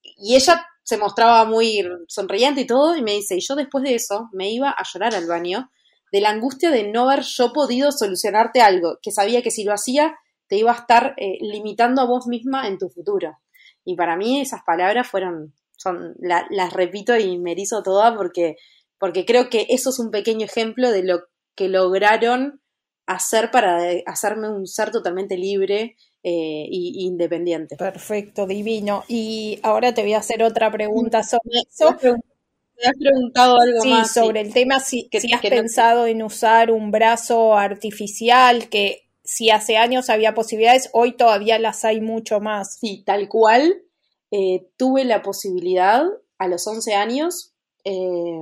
Y 0.02 0.36
ella 0.36 0.66
se 0.82 0.96
mostraba 0.96 1.44
muy 1.44 1.84
sonriente 2.08 2.62
y 2.62 2.66
todo, 2.66 2.96
y 2.96 3.02
me 3.02 3.12
dice, 3.12 3.36
y 3.36 3.40
yo 3.40 3.56
después 3.56 3.84
de 3.84 3.94
eso 3.94 4.30
me 4.32 4.50
iba 4.50 4.70
a 4.70 4.82
llorar 4.90 5.14
al 5.14 5.26
baño 5.26 5.70
de 6.12 6.20
la 6.20 6.30
angustia 6.30 6.70
de 6.70 6.90
no 6.90 7.10
haber 7.10 7.24
yo 7.24 7.52
podido 7.52 7.92
solucionarte 7.92 8.60
algo, 8.62 8.98
que 9.02 9.12
sabía 9.12 9.42
que 9.42 9.50
si 9.50 9.64
lo 9.64 9.72
hacía 9.72 10.14
te 10.52 10.58
iba 10.58 10.70
a 10.70 10.80
estar 10.80 11.14
eh, 11.16 11.38
limitando 11.40 12.02
a 12.02 12.04
vos 12.04 12.26
misma 12.26 12.68
en 12.68 12.76
tu 12.76 12.90
futuro. 12.90 13.38
Y 13.86 13.96
para 13.96 14.18
mí 14.18 14.38
esas 14.38 14.60
palabras 14.66 15.08
fueron, 15.08 15.54
son, 15.78 16.14
las 16.20 16.74
repito 16.74 17.16
y 17.16 17.38
me 17.38 17.52
erizo 17.52 17.82
toda 17.82 18.14
porque, 18.14 18.56
porque 18.98 19.24
creo 19.24 19.48
que 19.48 19.64
eso 19.70 19.88
es 19.88 19.98
un 19.98 20.10
pequeño 20.10 20.44
ejemplo 20.44 20.90
de 20.90 21.04
lo 21.04 21.20
que 21.54 21.70
lograron 21.70 22.60
hacer 23.06 23.50
para 23.50 23.78
hacerme 24.04 24.50
un 24.50 24.66
ser 24.66 24.90
totalmente 24.90 25.38
libre 25.38 25.96
e 26.22 26.66
independiente. 26.68 27.76
Perfecto, 27.76 28.46
divino. 28.46 29.04
Y 29.08 29.58
ahora 29.62 29.94
te 29.94 30.02
voy 30.02 30.12
a 30.12 30.18
hacer 30.18 30.42
otra 30.42 30.70
pregunta 30.70 31.22
sobre 31.22 31.60
eso. 31.66 31.96
Me 32.02 32.88
has 32.88 32.98
preguntado 32.98 33.58
algo 33.58 33.80
sí, 33.80 34.04
sobre 34.12 34.42
el 34.42 34.52
tema 34.52 34.80
si, 34.80 35.08
que, 35.08 35.16
has 35.16 35.40
pensado 35.40 36.06
en 36.06 36.22
usar 36.22 36.70
un 36.70 36.90
brazo 36.90 37.56
artificial 37.56 38.68
que 38.68 39.01
si 39.24 39.50
hace 39.50 39.76
años 39.76 40.10
había 40.10 40.34
posibilidades, 40.34 40.90
hoy 40.92 41.16
todavía 41.16 41.58
las 41.58 41.84
hay 41.84 42.00
mucho 42.00 42.40
más. 42.40 42.78
Sí, 42.78 43.02
tal 43.04 43.28
cual. 43.28 43.82
Eh, 44.30 44.68
tuve 44.78 45.04
la 45.04 45.22
posibilidad 45.22 46.04
a 46.38 46.48
los 46.48 46.66
11 46.66 46.94
años. 46.94 47.54
Eh, 47.84 48.40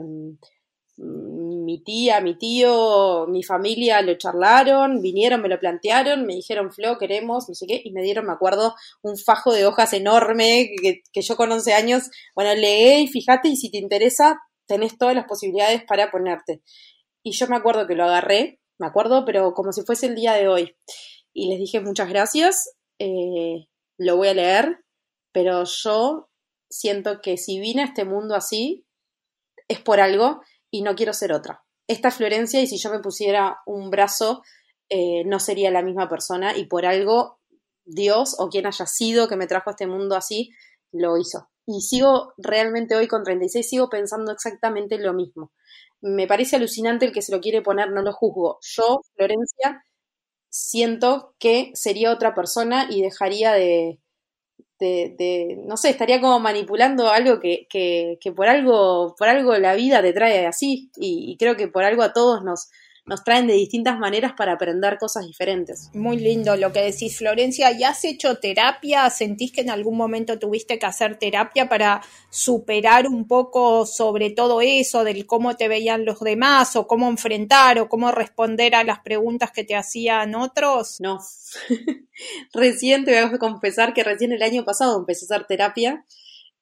mi 1.02 1.82
tía, 1.82 2.20
mi 2.20 2.36
tío, 2.36 3.26
mi 3.26 3.42
familia 3.42 4.02
lo 4.02 4.16
charlaron, 4.18 5.00
vinieron, 5.00 5.40
me 5.40 5.48
lo 5.48 5.58
plantearon, 5.58 6.26
me 6.26 6.34
dijeron, 6.34 6.72
Flo, 6.72 6.98
queremos, 6.98 7.48
no 7.48 7.54
sé 7.54 7.66
qué, 7.66 7.80
y 7.82 7.92
me 7.92 8.02
dieron, 8.02 8.26
me 8.26 8.32
acuerdo, 8.32 8.74
un 9.02 9.16
fajo 9.16 9.52
de 9.52 9.66
hojas 9.66 9.92
enorme 9.94 10.70
que, 10.82 11.22
yo 11.22 11.36
con 11.36 11.50
11 11.50 11.72
años, 11.72 12.10
bueno, 12.34 12.54
lee 12.54 13.04
y 13.04 13.08
fíjate 13.08 13.48
y 13.48 13.56
si 13.56 13.70
te 13.70 13.78
interesa, 13.78 14.38
tenés 14.66 14.98
todas 14.98 15.14
las 15.14 15.26
posibilidades 15.26 15.82
para 15.84 16.10
ponerte. 16.10 16.62
Y 17.22 17.32
yo 17.32 17.46
me 17.48 17.56
acuerdo 17.56 17.86
que 17.86 17.94
lo 17.94 18.04
agarré 18.04 18.59
me 18.80 18.86
acuerdo, 18.86 19.24
pero 19.24 19.52
como 19.52 19.72
si 19.72 19.82
fuese 19.82 20.06
el 20.06 20.14
día 20.14 20.32
de 20.32 20.48
hoy. 20.48 20.76
Y 21.32 21.50
les 21.50 21.58
dije 21.58 21.80
muchas 21.80 22.08
gracias, 22.08 22.74
eh, 22.98 23.68
lo 23.98 24.16
voy 24.16 24.28
a 24.28 24.34
leer, 24.34 24.84
pero 25.32 25.64
yo 25.64 26.30
siento 26.68 27.20
que 27.20 27.36
si 27.36 27.60
vine 27.60 27.82
a 27.82 27.86
este 27.86 28.04
mundo 28.04 28.34
así, 28.34 28.86
es 29.68 29.80
por 29.80 30.00
algo 30.00 30.40
y 30.70 30.82
no 30.82 30.96
quiero 30.96 31.12
ser 31.12 31.32
otra. 31.32 31.62
Esta 31.86 32.10
Florencia, 32.10 32.60
y 32.60 32.66
si 32.66 32.78
yo 32.78 32.90
me 32.90 33.00
pusiera 33.00 33.58
un 33.66 33.90
brazo, 33.90 34.42
eh, 34.88 35.24
no 35.26 35.38
sería 35.38 35.70
la 35.70 35.82
misma 35.82 36.08
persona 36.08 36.56
y 36.56 36.64
por 36.64 36.86
algo 36.86 37.38
Dios 37.84 38.34
o 38.38 38.48
quien 38.48 38.66
haya 38.66 38.86
sido 38.86 39.28
que 39.28 39.36
me 39.36 39.46
trajo 39.46 39.70
a 39.70 39.72
este 39.72 39.86
mundo 39.86 40.16
así, 40.16 40.50
lo 40.90 41.18
hizo. 41.18 41.50
Y 41.66 41.82
sigo 41.82 42.32
realmente 42.38 42.96
hoy 42.96 43.06
con 43.08 43.24
36, 43.24 43.68
sigo 43.68 43.88
pensando 43.90 44.32
exactamente 44.32 44.98
lo 44.98 45.12
mismo 45.12 45.52
me 46.02 46.26
parece 46.26 46.56
alucinante 46.56 47.06
el 47.06 47.12
que 47.12 47.22
se 47.22 47.32
lo 47.32 47.40
quiere 47.40 47.62
poner, 47.62 47.90
no 47.90 48.02
lo 48.02 48.12
juzgo. 48.12 48.58
Yo, 48.62 49.00
Florencia, 49.16 49.84
siento 50.50 51.34
que 51.38 51.70
sería 51.74 52.12
otra 52.12 52.34
persona 52.34 52.88
y 52.90 53.02
dejaría 53.02 53.52
de, 53.52 54.00
de, 54.80 55.62
no 55.66 55.76
sé, 55.76 55.90
estaría 55.90 56.20
como 56.20 56.40
manipulando 56.40 57.10
algo 57.10 57.40
que, 57.40 57.66
que, 57.68 58.18
que, 58.20 58.32
por 58.32 58.48
algo, 58.48 59.14
por 59.18 59.28
algo 59.28 59.56
la 59.58 59.74
vida 59.74 60.02
te 60.02 60.12
trae 60.12 60.46
así, 60.46 60.90
y, 60.96 61.36
creo 61.38 61.56
que 61.56 61.68
por 61.68 61.84
algo 61.84 62.02
a 62.02 62.12
todos 62.12 62.42
nos, 62.44 62.70
nos 63.10 63.24
traen 63.24 63.48
de 63.48 63.54
distintas 63.54 63.98
maneras 63.98 64.34
para 64.36 64.52
aprender 64.52 64.96
cosas 64.96 65.26
diferentes. 65.26 65.90
Muy 65.94 66.16
lindo 66.16 66.54
lo 66.54 66.72
que 66.72 66.80
decís, 66.80 67.18
Florencia. 67.18 67.72
¿Y 67.72 67.82
has 67.82 68.04
hecho 68.04 68.38
terapia? 68.38 69.10
¿Sentís 69.10 69.50
que 69.50 69.62
en 69.62 69.70
algún 69.70 69.96
momento 69.96 70.38
tuviste 70.38 70.78
que 70.78 70.86
hacer 70.86 71.18
terapia 71.18 71.68
para 71.68 72.02
superar 72.30 73.08
un 73.08 73.26
poco 73.26 73.84
sobre 73.84 74.30
todo 74.30 74.60
eso, 74.60 75.02
del 75.02 75.26
cómo 75.26 75.56
te 75.56 75.66
veían 75.66 76.04
los 76.04 76.20
demás, 76.20 76.76
o 76.76 76.86
cómo 76.86 77.08
enfrentar, 77.08 77.80
o 77.80 77.88
cómo 77.88 78.12
responder 78.12 78.76
a 78.76 78.84
las 78.84 79.00
preguntas 79.00 79.50
que 79.50 79.64
te 79.64 79.74
hacían 79.74 80.36
otros? 80.36 80.98
No. 81.00 81.18
recién 82.54 83.04
te 83.04 83.10
voy 83.10 83.34
a 83.34 83.38
confesar 83.38 83.92
que 83.92 84.04
recién 84.04 84.30
el 84.30 84.42
año 84.44 84.64
pasado 84.64 84.96
empecé 84.96 85.24
a 85.24 85.34
hacer 85.34 85.48
terapia. 85.48 86.06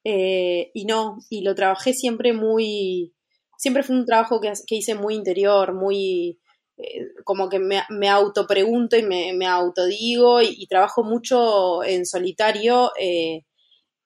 Eh, 0.02 0.71
y 0.73 0.87
no, 0.87 1.19
y 1.28 1.43
lo 1.43 1.55
trabajé 1.55 1.93
siempre 1.93 2.33
muy, 2.33 3.12
siempre 3.59 3.83
fue 3.83 3.97
un 3.97 4.07
trabajo 4.07 4.41
que, 4.41 4.53
hice 4.71 4.95
muy 4.95 5.15
interior, 5.15 5.75
muy 5.75 6.38
eh, 6.79 7.09
como 7.25 7.49
que 7.49 7.59
me, 7.59 7.83
me 7.91 8.09
autopregunto 8.09 8.97
y 8.97 9.03
me, 9.03 9.35
me 9.35 9.47
autodigo 9.47 10.41
y, 10.41 10.67
trabajo 10.69 11.03
mucho 11.03 11.83
en 11.83 12.07
solitario 12.07 12.93
eh, 12.99 13.43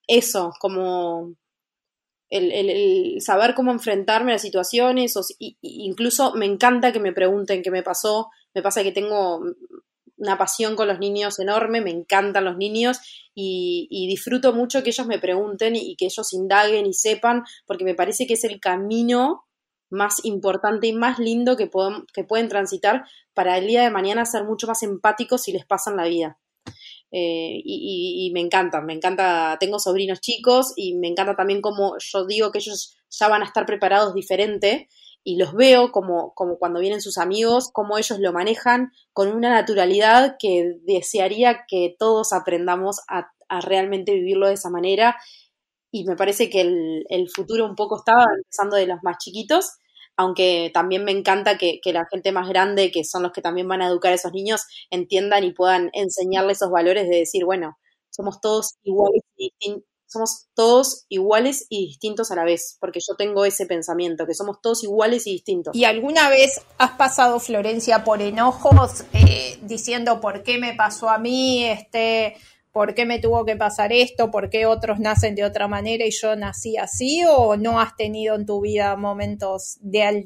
eso, 0.09 0.53
como 0.59 1.35
el, 2.31 3.21
saber 3.21 3.55
cómo 3.55 3.73
enfrentarme 3.73 4.33
a 4.33 4.39
situaciones, 4.39 5.17
o, 5.17 5.23
incluso 5.39 6.33
me 6.35 6.47
encanta 6.47 6.93
que 6.93 7.01
me 7.01 7.13
pregunten 7.13 7.63
qué 7.63 7.71
me 7.71 7.83
pasó, 7.83 8.31
me 8.55 8.63
pasa 8.63 8.83
que 8.83 8.93
tengo 8.93 9.43
una 10.23 10.39
pasión 10.39 10.77
con 10.77 10.87
los 10.87 11.01
niños 11.01 11.41
enorme, 11.41 11.81
me 11.81 11.91
encantan 11.91 12.45
los 12.45 12.57
niños 12.57 13.01
y, 13.35 14.07
disfruto 14.09 14.53
mucho 14.53 14.83
que 14.83 14.91
ellos 14.91 15.07
me 15.07 15.19
pregunten 15.19 15.75
y 15.75 15.97
que 15.97 16.05
ellos 16.05 16.33
indaguen 16.33 16.87
y 16.87 16.95
sepan, 16.95 17.43
porque 17.67 17.85
me 17.85 17.95
parece 17.95 18.27
que 18.27 18.35
es 18.35 18.45
el 18.45 18.61
camino 18.61 19.45
más 19.91 20.25
importante 20.25 20.87
y 20.87 20.93
más 20.93 21.19
lindo 21.19 21.57
que, 21.57 21.69
que 22.15 22.25
pueden 22.25 22.49
transitar 22.49 23.05
para 23.35 23.59
el 23.59 23.67
día 23.67 23.83
de 23.83 23.91
mañana 23.91 24.25
ser 24.25 24.45
mucho 24.45 24.67
más 24.67 24.83
empáticos 24.83 25.43
si 25.43 25.53
les 25.53 25.67
pasan 25.67 25.97
la 25.97 26.05
vida. 26.05 26.39
Eh, 27.15 27.61
y, 27.63 28.31
me 28.33 28.41
encanta, 28.41 28.81
me 28.81 28.95
encanta, 28.95 29.59
tengo 29.61 29.79
sobrinos 29.79 30.21
chicos 30.21 30.73
y 30.77 30.95
me 30.95 31.09
encanta 31.09 31.37
también 31.37 31.61
como 31.61 31.97
yo 31.99 32.25
digo 32.25 32.51
que 32.51 32.59
ellos 32.59 32.97
ya 33.11 33.29
van 33.29 33.43
a 33.43 33.45
estar 33.45 33.67
preparados 33.67 34.15
diferente 34.15 34.89
y 35.23 35.37
los 35.37 35.53
veo 35.53 35.93
como, 35.93 36.33
como 36.35 36.59
cuando 36.59 36.81
vienen 36.81 37.03
sus 37.03 37.19
amigos, 37.19 37.71
como 37.71 37.99
ellos 37.99 38.19
lo 38.19 38.33
manejan 38.33 38.93
con 39.13 39.29
una 39.29 39.51
naturalidad 39.51 40.37
que 40.39 40.79
desearía 40.85 41.67
que 41.69 41.95
todos 41.99 42.33
aprendamos 42.33 43.01
a, 43.09 43.31
realmente 43.61 44.15
vivirlo 44.15 44.49
de 44.49 44.55
esa 44.55 44.71
manera. 44.71 45.15
Y 45.91 46.05
me 46.05 46.17
parece 46.17 46.49
que 46.49 46.63
el, 46.63 47.05
el 47.11 47.29
futuro 47.29 47.67
un 47.67 47.75
poco 47.77 47.99
estaba 47.99 48.25
empezando 48.35 48.77
de 48.77 48.87
los 48.87 49.03
más 49.03 49.19
chiquitos 49.19 49.73
aunque 50.17 50.71
también 50.73 51.05
me 51.05 51.13
encanta 51.13 51.59
que, 51.59 51.81
la 51.87 52.07
gente 52.11 52.33
más 52.33 52.49
grande, 52.49 52.91
que 52.91 53.05
son 53.05 53.23
los 53.23 53.33
que 53.33 53.43
también 53.43 53.69
van 53.69 53.83
a 53.83 53.89
educar 53.89 54.13
a 54.13 54.17
esos 54.17 54.33
niños, 54.33 54.63
entiendan 54.91 55.45
y 55.45 55.53
puedan 55.53 55.91
enseñarles 55.93 56.59
esos 56.59 56.71
valores 56.71 57.09
de 57.09 57.17
decir, 57.17 57.45
bueno, 57.45 57.79
somos 58.11 58.41
todos 58.41 58.75
iguales 58.83 59.23
y 59.37 59.53
somos 60.13 60.49
todos 60.55 61.07
iguales 61.09 61.67
y 61.71 61.87
distintos 61.87 62.31
a 62.31 62.37
la 62.37 62.45
vez, 62.45 62.77
porque 62.81 63.01
yo 63.01 63.17
tengo 63.17 63.47
ese 63.47 63.65
pensamiento, 63.65 64.27
que 64.27 64.35
somos 64.35 64.61
todos 64.61 64.85
iguales 64.85 65.27
y 65.27 65.33
distintos. 65.33 65.75
¿Y 65.75 65.85
alguna 65.85 66.29
vez 66.29 66.61
has 66.77 66.93
pasado, 66.93 67.41
Florencia, 67.41 68.05
por 68.05 68.21
enojos 68.21 69.05
eh, 69.15 69.59
diciendo 69.63 70.21
por 70.21 70.43
qué 70.43 70.59
me 70.59 70.75
pasó 70.75 71.09
a 71.09 71.19
mí, 71.19 71.65
este, 71.65 72.37
¿por 72.73 72.95
qué 72.95 73.05
me 73.05 73.21
tuvo 73.21 73.45
que 73.45 73.57
pasar 73.57 73.93
esto? 73.93 74.31
¿Por 74.31 74.51
qué 74.51 74.67
otros 74.67 74.99
nacen 74.99 75.35
de 75.35 75.45
otra 75.45 75.69
manera 75.69 76.05
y 76.07 76.11
yo 76.11 76.35
nací 76.35 76.77
así? 76.77 77.23
¿O 77.29 77.57
no 77.57 77.79
has 77.79 77.95
tenido 77.97 78.35
en 78.35 78.47
tu 78.47 78.61
vida 78.61 78.97
momentos 78.97 79.77
de, 79.81 80.25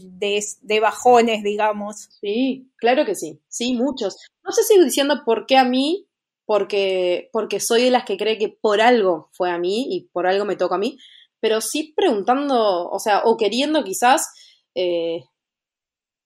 de, 0.62 0.80
bajones, 0.80 1.42
digamos? 1.42 2.08
Sí, 2.20 2.70
claro 2.76 3.04
que 3.04 3.14
sí, 3.14 3.40
sí, 3.48 3.74
muchos. 3.74 4.16
No 4.44 4.52
sé 4.52 4.62
si 4.62 4.82
diciendo 4.82 5.22
por 5.24 5.46
qué 5.46 5.56
a 5.56 5.64
mí, 5.64 6.06
porque, 6.44 7.28
porque 7.32 7.58
soy 7.58 7.82
de 7.82 7.90
las 7.90 8.04
que 8.04 8.16
cree 8.16 8.38
que 8.38 8.48
por 8.48 8.80
algo 8.80 9.28
fue 9.32 9.50
a 9.50 9.58
mí 9.58 9.88
y 9.90 10.08
por 10.12 10.28
algo 10.28 10.44
me 10.44 10.56
toca 10.56 10.76
a 10.76 10.78
mí, 10.78 10.96
pero 11.40 11.60
sí 11.60 11.92
preguntando, 11.96 12.88
o 12.88 12.98
sea, 12.98 13.22
o 13.24 13.36
queriendo 13.36 13.84
quizás... 13.84 14.32
Eh, 14.74 15.24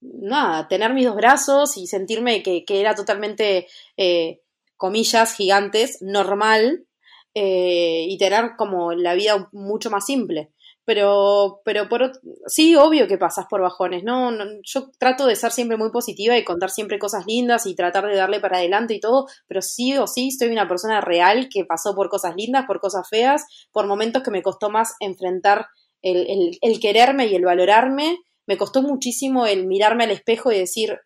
nada, 0.01 0.67
tener 0.67 0.93
mis 0.93 1.05
dos 1.05 1.15
brazos 1.15 1.77
y 1.77 1.85
sentirme 1.85 2.41
que, 2.41 2.65
era 2.67 2.95
totalmente 2.95 3.67
eh, 3.97 4.41
comillas 4.81 5.35
gigantes, 5.35 5.99
normal 6.01 6.87
eh, 7.35 8.07
y 8.09 8.17
tener 8.17 8.55
como 8.57 8.93
la 8.93 9.13
vida 9.13 9.47
mucho 9.51 9.91
más 9.91 10.07
simple. 10.07 10.49
Pero, 10.85 11.61
pero 11.63 11.87
por, 11.87 12.13
sí, 12.47 12.75
obvio 12.75 13.07
que 13.07 13.19
pasas 13.19 13.45
por 13.47 13.61
bajones, 13.61 14.03
¿no? 14.03 14.31
Yo 14.63 14.89
trato 14.97 15.27
de 15.27 15.35
ser 15.35 15.51
siempre 15.51 15.77
muy 15.77 15.91
positiva 15.91 16.35
y 16.35 16.43
contar 16.43 16.71
siempre 16.71 16.97
cosas 16.97 17.27
lindas 17.27 17.67
y 17.67 17.75
tratar 17.75 18.07
de 18.07 18.15
darle 18.15 18.39
para 18.39 18.57
adelante 18.57 18.95
y 18.95 18.99
todo, 18.99 19.27
pero 19.47 19.61
sí 19.61 19.95
o 19.99 20.07
sí 20.07 20.31
soy 20.31 20.49
una 20.49 20.67
persona 20.67 20.99
real 20.99 21.47
que 21.53 21.63
pasó 21.63 21.93
por 21.93 22.09
cosas 22.09 22.33
lindas, 22.35 22.65
por 22.65 22.79
cosas 22.79 23.07
feas, 23.07 23.45
por 23.71 23.85
momentos 23.85 24.23
que 24.23 24.31
me 24.31 24.41
costó 24.41 24.71
más 24.71 24.95
enfrentar 24.99 25.67
el, 26.01 26.57
el 26.59 26.79
quererme 26.79 27.27
y 27.27 27.35
el 27.35 27.45
valorarme. 27.45 28.17
Me 28.47 28.57
costó 28.57 28.81
muchísimo 28.81 29.45
el 29.45 29.67
mirarme 29.67 30.05
al 30.05 30.11
espejo 30.11 30.51
y 30.51 30.57
decir, 30.57 30.97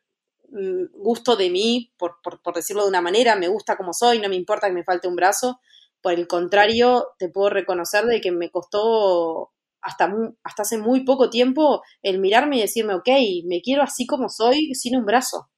gusto 0.93 1.35
de 1.35 1.49
mí, 1.49 1.91
por, 1.97 2.17
por, 2.21 2.53
decirlo 2.53 2.83
de 2.83 2.89
una 2.89 3.01
manera, 3.01 3.35
me 3.35 3.47
gusta 3.47 3.75
como 3.77 3.93
soy, 3.93 4.19
no 4.19 4.29
me 4.29 4.35
importa 4.35 4.67
que 4.67 4.73
me 4.73 4.83
falte 4.83 5.07
un 5.07 5.15
brazo. 5.15 5.59
Por 6.01 6.13
el 6.13 6.27
contrario, 6.27 7.07
te 7.17 7.29
puedo 7.29 7.49
reconocer 7.49 8.05
de 8.05 8.21
que 8.21 8.31
me 8.31 8.51
costó 8.51 9.51
hasta, 9.81 10.13
hasta 10.43 10.61
hace 10.63 10.77
muy 10.77 11.03
poco 11.03 11.29
tiempo 11.29 11.81
el 12.01 12.19
mirarme 12.19 12.57
y 12.57 12.61
decirme, 12.61 12.95
ok, 12.95 13.09
me 13.45 13.61
quiero 13.61 13.83
así 13.83 14.05
como 14.05 14.29
soy, 14.29 14.73
sin 14.73 14.97
un 14.97 15.05
brazo. 15.05 15.49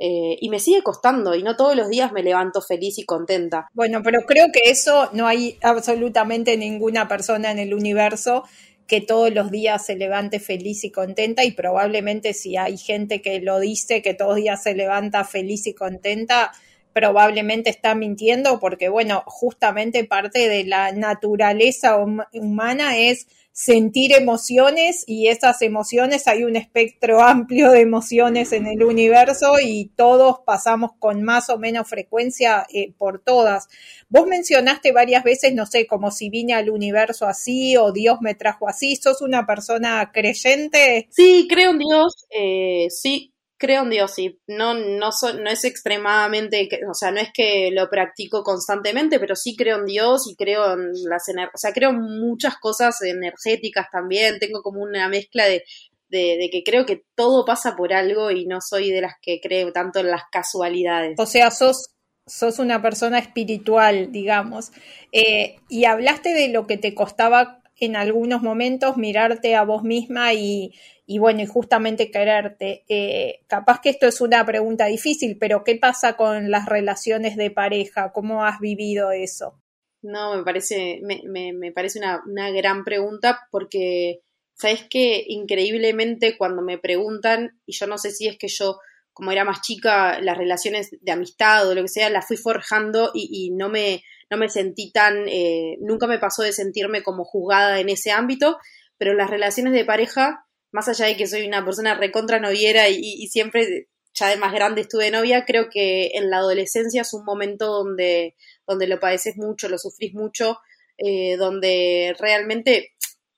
Eh, 0.00 0.38
y 0.40 0.48
me 0.48 0.60
sigue 0.60 0.82
costando 0.82 1.34
y 1.34 1.42
no 1.42 1.56
todos 1.56 1.74
los 1.74 1.88
días 1.88 2.12
me 2.12 2.22
levanto 2.22 2.62
feliz 2.62 2.98
y 2.98 3.04
contenta. 3.04 3.66
Bueno, 3.72 4.00
pero 4.04 4.20
creo 4.28 4.46
que 4.52 4.70
eso 4.70 5.10
no 5.12 5.26
hay 5.26 5.58
absolutamente 5.60 6.56
ninguna 6.56 7.08
persona 7.08 7.50
en 7.50 7.58
el 7.58 7.74
universo 7.74 8.44
que 8.88 9.02
todos 9.02 9.32
los 9.32 9.50
días 9.50 9.84
se 9.84 9.96
levante 9.96 10.40
feliz 10.40 10.82
y 10.82 10.90
contenta 10.90 11.44
y 11.44 11.52
probablemente 11.52 12.32
si 12.32 12.56
hay 12.56 12.78
gente 12.78 13.20
que 13.20 13.38
lo 13.40 13.60
dice, 13.60 14.00
que 14.02 14.14
todos 14.14 14.30
los 14.30 14.42
días 14.42 14.62
se 14.62 14.74
levanta 14.74 15.24
feliz 15.24 15.66
y 15.66 15.74
contenta, 15.74 16.52
probablemente 16.94 17.68
está 17.68 17.94
mintiendo 17.94 18.58
porque, 18.58 18.88
bueno, 18.88 19.22
justamente 19.26 20.04
parte 20.04 20.48
de 20.48 20.64
la 20.64 20.92
naturaleza 20.92 21.98
humana 22.32 22.96
es 22.96 23.28
sentir 23.58 24.12
emociones 24.12 25.02
y 25.04 25.26
esas 25.26 25.62
emociones, 25.62 26.28
hay 26.28 26.44
un 26.44 26.54
espectro 26.54 27.20
amplio 27.24 27.72
de 27.72 27.80
emociones 27.80 28.52
en 28.52 28.68
el 28.68 28.84
universo 28.84 29.54
y 29.60 29.90
todos 29.96 30.38
pasamos 30.46 30.92
con 31.00 31.24
más 31.24 31.50
o 31.50 31.58
menos 31.58 31.88
frecuencia 31.88 32.68
eh, 32.72 32.92
por 32.96 33.18
todas. 33.20 33.66
Vos 34.08 34.28
mencionaste 34.28 34.92
varias 34.92 35.24
veces, 35.24 35.54
no 35.54 35.66
sé, 35.66 35.88
como 35.88 36.12
si 36.12 36.30
vine 36.30 36.54
al 36.54 36.70
universo 36.70 37.26
así 37.26 37.76
o 37.76 37.90
Dios 37.90 38.18
me 38.20 38.36
trajo 38.36 38.68
así, 38.68 38.94
¿sos 38.94 39.22
una 39.22 39.44
persona 39.44 40.12
creyente? 40.14 41.08
Sí, 41.10 41.48
creo 41.50 41.72
en 41.72 41.78
Dios, 41.78 42.28
eh, 42.30 42.86
sí, 42.90 43.32
creo 43.58 43.82
en 43.82 43.90
Dios, 43.90 44.14
sí. 44.14 44.40
No, 44.46 44.74
no, 44.74 45.10
no 45.10 45.50
es 45.50 45.64
extremadamente, 45.64 46.68
o 46.88 46.94
sea, 46.94 47.10
no 47.10 47.20
es 47.20 47.30
que 47.34 47.70
lo 47.72 47.90
practico 47.90 48.42
constantemente, 48.42 49.18
pero 49.18 49.36
sí 49.36 49.56
creo 49.56 49.78
en 49.78 49.86
Dios 49.86 50.30
y 50.30 50.36
creo 50.36 50.72
en 50.72 50.92
las 51.08 51.28
energías, 51.28 51.54
o 51.54 51.58
sea, 51.58 51.72
creo 51.72 51.90
en 51.90 52.00
muchas 52.00 52.56
cosas 52.58 53.02
energéticas 53.02 53.86
también. 53.92 54.38
Tengo 54.38 54.62
como 54.62 54.80
una 54.80 55.08
mezcla 55.08 55.46
de, 55.46 55.64
de, 56.08 56.48
que 56.50 56.62
creo 56.64 56.86
que 56.86 57.02
todo 57.14 57.44
pasa 57.44 57.76
por 57.76 57.92
algo 57.92 58.30
y 58.30 58.46
no 58.46 58.60
soy 58.60 58.90
de 58.90 59.02
las 59.02 59.14
que 59.20 59.40
creo 59.42 59.72
tanto 59.72 60.00
en 60.00 60.10
las 60.10 60.22
casualidades. 60.30 61.18
O 61.18 61.26
sea, 61.26 61.50
sos, 61.50 61.90
sos 62.26 62.58
una 62.58 62.80
persona 62.80 63.18
espiritual, 63.18 64.12
digamos. 64.12 64.70
Eh, 65.12 65.56
y 65.68 65.84
hablaste 65.84 66.32
de 66.32 66.48
lo 66.48 66.66
que 66.66 66.78
te 66.78 66.94
costaba 66.94 67.62
en 67.80 67.96
algunos 67.96 68.42
momentos 68.42 68.96
mirarte 68.96 69.54
a 69.54 69.62
vos 69.62 69.82
misma 69.82 70.32
y, 70.34 70.72
y 71.10 71.18
bueno, 71.18 71.40
y 71.40 71.46
justamente 71.46 72.10
quererte. 72.10 72.84
Eh, 72.86 73.40
capaz 73.46 73.80
que 73.80 73.88
esto 73.88 74.06
es 74.06 74.20
una 74.20 74.44
pregunta 74.44 74.84
difícil, 74.84 75.38
pero 75.38 75.64
¿qué 75.64 75.76
pasa 75.76 76.18
con 76.18 76.50
las 76.50 76.66
relaciones 76.66 77.34
de 77.38 77.50
pareja? 77.50 78.12
¿Cómo 78.12 78.44
has 78.44 78.60
vivido 78.60 79.10
eso? 79.10 79.58
No, 80.02 80.36
me 80.36 80.44
parece, 80.44 81.00
me, 81.02 81.22
me, 81.54 81.72
parece 81.72 81.98
una, 81.98 82.22
una, 82.26 82.50
gran 82.50 82.84
pregunta 82.84 83.40
porque, 83.50 84.20
¿sabes 84.52 84.84
qué? 84.90 85.24
Increíblemente 85.28 86.36
cuando 86.36 86.60
me 86.60 86.76
preguntan, 86.76 87.58
y 87.64 87.72
yo 87.72 87.86
no 87.86 87.96
sé 87.96 88.10
si 88.10 88.28
es 88.28 88.36
que 88.36 88.48
yo, 88.48 88.76
como 89.14 89.32
era 89.32 89.46
más 89.46 89.62
chica, 89.62 90.20
las 90.20 90.36
relaciones 90.36 90.90
de 91.00 91.12
amistad 91.12 91.66
o 91.70 91.74
lo 91.74 91.80
que 91.80 91.88
sea, 91.88 92.10
las 92.10 92.26
fui 92.26 92.36
forjando 92.36 93.12
y, 93.14 93.30
y 93.32 93.50
no, 93.50 93.70
me, 93.70 94.02
no 94.28 94.36
me 94.36 94.50
sentí 94.50 94.92
tan, 94.92 95.26
eh, 95.26 95.78
nunca 95.80 96.06
me 96.06 96.18
pasó 96.18 96.42
de 96.42 96.52
sentirme 96.52 97.02
como 97.02 97.24
juzgada 97.24 97.80
en 97.80 97.88
ese 97.88 98.10
ámbito, 98.10 98.58
pero 98.98 99.14
las 99.14 99.30
relaciones 99.30 99.72
de 99.72 99.86
pareja 99.86 100.44
más 100.72 100.88
allá 100.88 101.06
de 101.06 101.16
que 101.16 101.26
soy 101.26 101.46
una 101.46 101.64
persona 101.64 101.94
recontra 101.94 102.40
noviera 102.40 102.88
y, 102.88 103.26
siempre 103.28 103.88
ya 104.14 104.28
de 104.28 104.36
más 104.36 104.52
grande 104.52 104.82
estuve 104.82 105.10
novia, 105.10 105.44
creo 105.44 105.68
que 105.70 106.10
en 106.14 106.30
la 106.30 106.38
adolescencia 106.38 107.02
es 107.02 107.14
un 107.14 107.24
momento 107.24 107.66
donde, 107.66 108.34
donde 108.66 108.86
lo 108.88 108.98
padeces 108.98 109.36
mucho, 109.36 109.68
lo 109.68 109.78
sufrís 109.78 110.12
mucho, 110.14 110.58
eh, 110.96 111.36
donde 111.36 112.16
realmente 112.18 112.94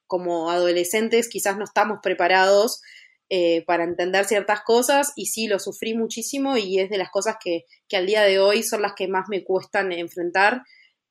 como 0.06 0.50
adolescentes 0.50 1.28
quizás 1.28 1.56
no 1.56 1.64
estamos 1.64 1.98
preparados 2.02 2.80
eh, 3.32 3.62
para 3.64 3.84
entender 3.84 4.24
ciertas 4.24 4.62
cosas 4.62 5.12
y 5.14 5.26
sí, 5.26 5.46
lo 5.46 5.60
sufrí 5.60 5.94
muchísimo 5.94 6.56
y 6.56 6.80
es 6.80 6.90
de 6.90 6.98
las 6.98 7.10
cosas 7.10 7.36
que, 7.40 7.64
que 7.88 7.96
al 7.96 8.06
día 8.06 8.22
de 8.22 8.40
hoy 8.40 8.64
son 8.64 8.82
las 8.82 8.94
que 8.94 9.06
más 9.06 9.26
me 9.28 9.44
cuestan 9.44 9.92
enfrentar, 9.92 10.62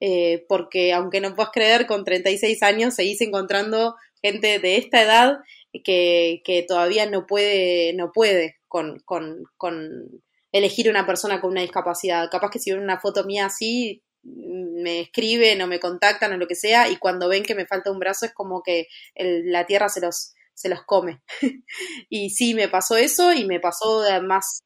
eh, 0.02 0.46
porque 0.50 0.92
aunque 0.92 1.22
no 1.22 1.34
puedas 1.34 1.54
creer, 1.54 1.86
con 1.86 2.04
36 2.04 2.62
años 2.62 2.96
seguís 2.96 3.22
encontrando 3.22 3.96
gente 4.22 4.60
de 4.60 4.76
esta 4.76 5.02
edad 5.02 5.38
que, 5.84 6.42
que 6.44 6.64
todavía 6.68 7.10
no 7.10 7.26
puede, 7.26 7.94
no 7.94 8.12
puede 8.12 8.58
con, 8.68 9.00
con, 9.06 9.44
con 9.58 10.22
elegir 10.52 10.90
una 10.90 11.06
persona 11.06 11.42
con 11.42 11.52
una 11.52 11.62
discapacidad. 11.62 12.30
Capaz 12.30 12.50
que 12.52 12.60
si 12.60 12.72
ven 12.72 12.82
una 12.82 13.00
foto 13.00 13.24
mía 13.24 13.46
así, 13.46 14.04
me 14.24 15.02
escriben 15.02 15.62
o 15.62 15.68
me 15.68 15.80
contactan 15.80 16.34
o 16.34 16.38
lo 16.38 16.48
que 16.48 16.56
sea, 16.56 16.90
y 16.90 16.98
cuando 16.98 17.30
ven 17.30 17.44
que 17.44 17.56
me 17.56 17.66
falta 17.66 17.92
un 17.92 18.00
brazo 18.00 18.26
es 18.26 18.34
como 18.34 18.62
que 18.64 18.88
la 19.16 19.66
tierra 19.66 19.90
se 19.90 20.02
los, 20.02 20.34
se 20.54 20.70
los 20.70 20.84
come. 20.86 21.22
y 22.10 22.30
sí, 22.32 22.54
me 22.54 22.68
pasó 22.68 22.98
eso 22.98 23.34
y 23.34 23.46
me 23.46 23.60
pasó 23.60 24.04
más 24.22 24.62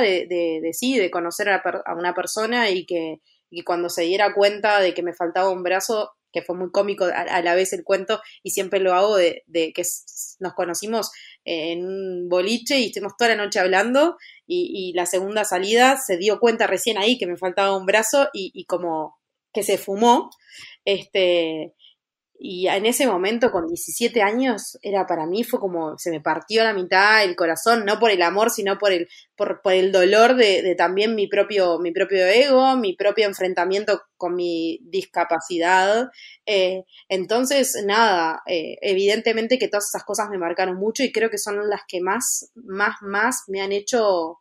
de, 0.00 0.26
de, 0.28 0.60
de 0.62 0.72
sí, 0.72 0.98
de 0.98 1.10
conocer 1.10 1.48
a, 1.48 1.62
una 1.96 2.14
persona 2.14 2.70
y 2.70 2.86
que, 2.86 3.20
y 3.50 3.62
cuando 3.62 3.88
se 3.88 4.02
diera 4.02 4.34
cuenta 4.34 4.80
de 4.80 4.94
que 4.94 5.02
me 5.02 5.14
faltaba 5.14 5.50
un 5.50 5.62
brazo, 5.62 6.12
que 6.36 6.42
fue 6.42 6.54
muy 6.54 6.70
cómico 6.70 7.06
a, 7.06 7.40
la 7.40 7.54
vez 7.54 7.72
el 7.72 7.82
cuento, 7.82 8.20
y 8.42 8.50
siempre 8.50 8.78
lo 8.78 8.92
hago 8.92 9.16
de, 9.16 9.42
que 9.48 9.82
nos 10.38 10.52
conocimos 10.52 11.10
en 11.46 11.86
un 11.86 12.28
boliche 12.28 12.78
y 12.78 12.86
estuvimos 12.86 13.14
toda 13.16 13.34
la 13.34 13.42
noche 13.42 13.58
hablando 13.58 14.18
y, 14.46 14.92
la 14.94 15.06
segunda 15.06 15.46
salida 15.46 15.96
se 15.96 16.18
dio 16.18 16.38
cuenta 16.38 16.66
recién 16.66 16.98
ahí 16.98 17.16
que 17.16 17.26
me 17.26 17.38
faltaba 17.38 17.74
un 17.74 17.86
brazo 17.86 18.28
y, 18.34 18.50
y 18.52 18.66
como 18.66 19.16
que 19.54 19.62
se 19.62 19.78
fumó, 19.78 20.28
este, 20.84 21.72
y 22.38 22.68
en 22.68 22.86
ese 22.86 23.06
momento, 23.06 23.50
con 23.50 23.66
17 23.66 24.22
años, 24.22 24.78
era 24.82 25.06
para 25.06 25.26
mí, 25.26 25.42
fue 25.44 25.58
como 25.58 25.96
se 25.98 26.10
me 26.10 26.20
partió 26.20 26.62
la 26.64 26.72
mitad 26.72 27.24
el 27.24 27.34
corazón, 27.36 27.84
no 27.84 27.98
por 27.98 28.10
el 28.10 28.22
amor, 28.22 28.50
sino 28.50 28.78
por 28.78 28.92
el, 28.92 29.08
por, 29.36 29.62
por 29.62 29.72
el 29.72 29.92
dolor 29.92 30.36
de, 30.36 30.62
de, 30.62 30.74
también 30.74 31.14
mi 31.14 31.28
propio, 31.28 31.78
mi 31.78 31.92
propio 31.92 32.26
ego, 32.26 32.76
mi 32.76 32.94
propio 32.94 33.26
enfrentamiento 33.26 34.02
con 34.16 34.34
mi 34.34 34.80
discapacidad. 34.82 36.10
Eh, 36.44 36.84
entonces, 37.08 37.82
nada, 37.84 38.42
eh, 38.46 38.76
evidentemente 38.82 39.58
que 39.58 39.68
todas 39.68 39.88
esas 39.88 40.04
cosas 40.04 40.28
me 40.28 40.38
marcaron 40.38 40.76
mucho 40.76 41.02
y 41.02 41.12
creo 41.12 41.30
que 41.30 41.38
son 41.38 41.68
las 41.68 41.82
que 41.88 42.00
más, 42.00 42.50
más, 42.54 42.96
más 43.00 43.44
me 43.48 43.60
han 43.60 43.72
hecho 43.72 44.38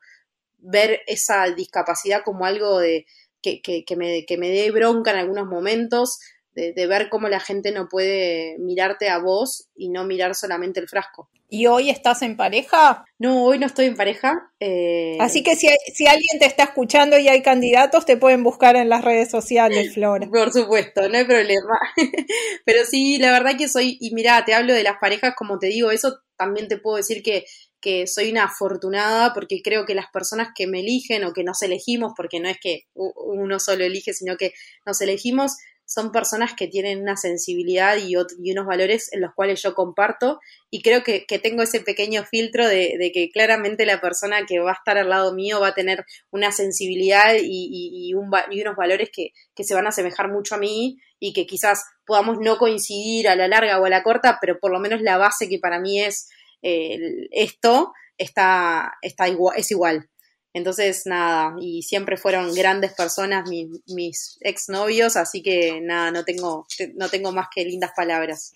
ver 0.58 1.02
esa 1.08 1.46
discapacidad 1.52 2.24
como 2.24 2.46
algo 2.46 2.80
de, 2.80 3.06
que, 3.42 3.62
que, 3.62 3.86
que, 3.86 3.96
me, 3.96 4.26
que 4.26 4.38
me 4.38 4.50
dé 4.50 4.72
bronca 4.72 5.12
en 5.12 5.18
algunos 5.18 5.46
momentos, 5.46 6.20
de, 6.56 6.88
ver 6.88 7.10
cómo 7.10 7.28
la 7.28 7.40
gente 7.40 7.72
no 7.72 7.88
puede 7.90 8.58
mirarte 8.60 9.10
a 9.10 9.20
vos 9.20 9.68
y 9.76 9.90
no 9.90 10.06
mirar 10.06 10.36
solamente 10.36 10.80
el 10.80 10.88
frasco. 10.88 11.30
¿Y 11.48 11.68
hoy 11.68 11.90
estás 11.90 12.22
en 12.22 12.38
pareja? 12.38 13.06
No, 13.20 13.44
hoy 13.44 13.60
no 13.60 13.68
estoy 13.68 13.86
en 13.86 13.96
pareja. 13.96 14.52
Eh, 14.60 15.18
Así 15.20 15.44
que 15.44 15.56
si, 15.56 15.68
si 15.94 16.08
alguien 16.08 16.40
te 16.40 16.46
está 16.46 16.64
escuchando 16.64 17.20
y 17.20 17.28
hay 17.28 17.44
candidatos, 17.44 18.06
te 18.06 18.18
pueden 18.18 18.44
buscar 18.44 18.76
en 18.76 18.90
las 18.90 19.04
redes 19.04 19.30
sociales, 19.30 19.94
Flor. 19.94 20.30
Por 20.32 20.52
supuesto, 20.52 21.08
no 21.08 21.18
hay 21.18 21.26
problema. 21.26 21.78
Pero 22.66 22.86
sí, 22.86 23.20
la 23.20 23.32
verdad 23.32 23.58
que 23.58 23.68
soy, 23.68 23.98
y 24.00 24.14
mira, 24.16 24.44
te 24.46 24.54
hablo 24.54 24.74
de 24.74 24.84
las 24.84 24.98
parejas, 25.00 25.34
como 25.38 25.60
te 25.60 25.68
digo, 25.68 25.92
eso 25.92 26.20
también 26.36 26.68
te 26.68 26.78
puedo 26.78 26.98
decir 26.98 27.22
que 27.22 27.46
que 27.86 28.08
soy 28.08 28.32
una 28.32 28.46
afortunada 28.46 29.32
porque 29.36 29.62
creo 29.62 29.86
que 29.86 29.94
las 29.94 30.08
personas 30.12 30.48
que 30.56 30.66
me 30.66 30.80
eligen 30.80 31.24
o 31.24 31.34
que 31.34 31.44
nos 31.44 31.62
elegimos, 31.62 32.14
porque 32.18 32.40
no 32.40 32.50
es 32.50 32.58
que 32.60 32.86
uno 32.96 33.60
solo 33.60 33.84
elige, 33.84 34.12
sino 34.12 34.38
que 34.38 34.54
nos 34.88 35.00
elegimos, 35.02 35.58
son 35.86 36.12
personas 36.12 36.54
que 36.56 36.68
tienen 36.68 37.02
una 37.02 37.16
sensibilidad 37.16 37.98
y, 37.98 38.16
unos 38.16 38.66
valores 38.66 39.12
en 39.14 39.22
los 39.22 39.34
cuales 39.34 39.62
yo 39.62 39.76
comparto 39.76 40.40
y 40.70 40.82
creo 40.82 41.04
que, 41.04 41.26
tengo 41.42 41.62
ese 41.62 41.80
pequeño 41.80 42.26
filtro 42.26 42.68
de, 42.68 43.12
que 43.14 43.30
claramente 43.32 43.86
la 43.86 44.02
persona 44.02 44.46
que 44.46 44.60
va 44.60 44.72
a 44.72 44.76
estar 44.76 44.98
al 44.98 45.10
lado 45.10 45.34
mío 45.34 45.60
va 45.60 45.70
a 45.70 45.76
tener 45.76 46.04
una 46.32 46.52
sensibilidad 46.52 47.36
y, 47.40 48.14
unos 48.14 48.76
valores 48.76 49.10
que, 49.14 49.32
se 49.64 49.76
van 49.76 49.86
a 49.86 49.90
asemejar 49.90 50.32
mucho 50.32 50.56
a 50.56 50.60
mí 50.60 50.98
y 51.20 51.34
que 51.34 51.46
quizás 51.46 51.84
podamos 52.06 52.38
no 52.40 52.58
coincidir 52.58 53.28
a 53.28 53.36
la 53.36 53.48
larga 53.48 53.80
o 53.80 53.86
a 53.86 53.90
la 53.90 54.04
corta, 54.04 54.38
pero 54.42 54.60
por 54.60 54.72
lo 54.72 54.80
menos 54.80 55.02
la 55.02 55.18
base 55.18 55.48
que 55.48 55.60
para 55.60 55.80
mí 55.80 56.02
es 56.02 56.30
eh, 56.62 57.28
esto 57.32 57.94
está, 58.18 58.94
está 59.02 59.28
igual, 59.28 59.58
es 59.58 59.70
igual. 59.72 60.10
Entonces, 60.56 61.06
nada, 61.06 61.54
y 61.60 61.84
siempre 61.84 62.16
fueron 62.16 62.54
grandes 62.54 62.94
personas 62.94 63.50
mis, 63.50 63.68
mis 63.88 64.38
exnovios, 64.40 65.18
así 65.18 65.44
que 65.44 65.82
nada, 65.82 66.12
no 66.12 66.24
tengo, 66.24 66.66
no 66.96 67.10
tengo 67.10 67.34
más 67.34 67.48
que 67.54 67.66
lindas 67.66 67.92
palabras. 67.94 68.54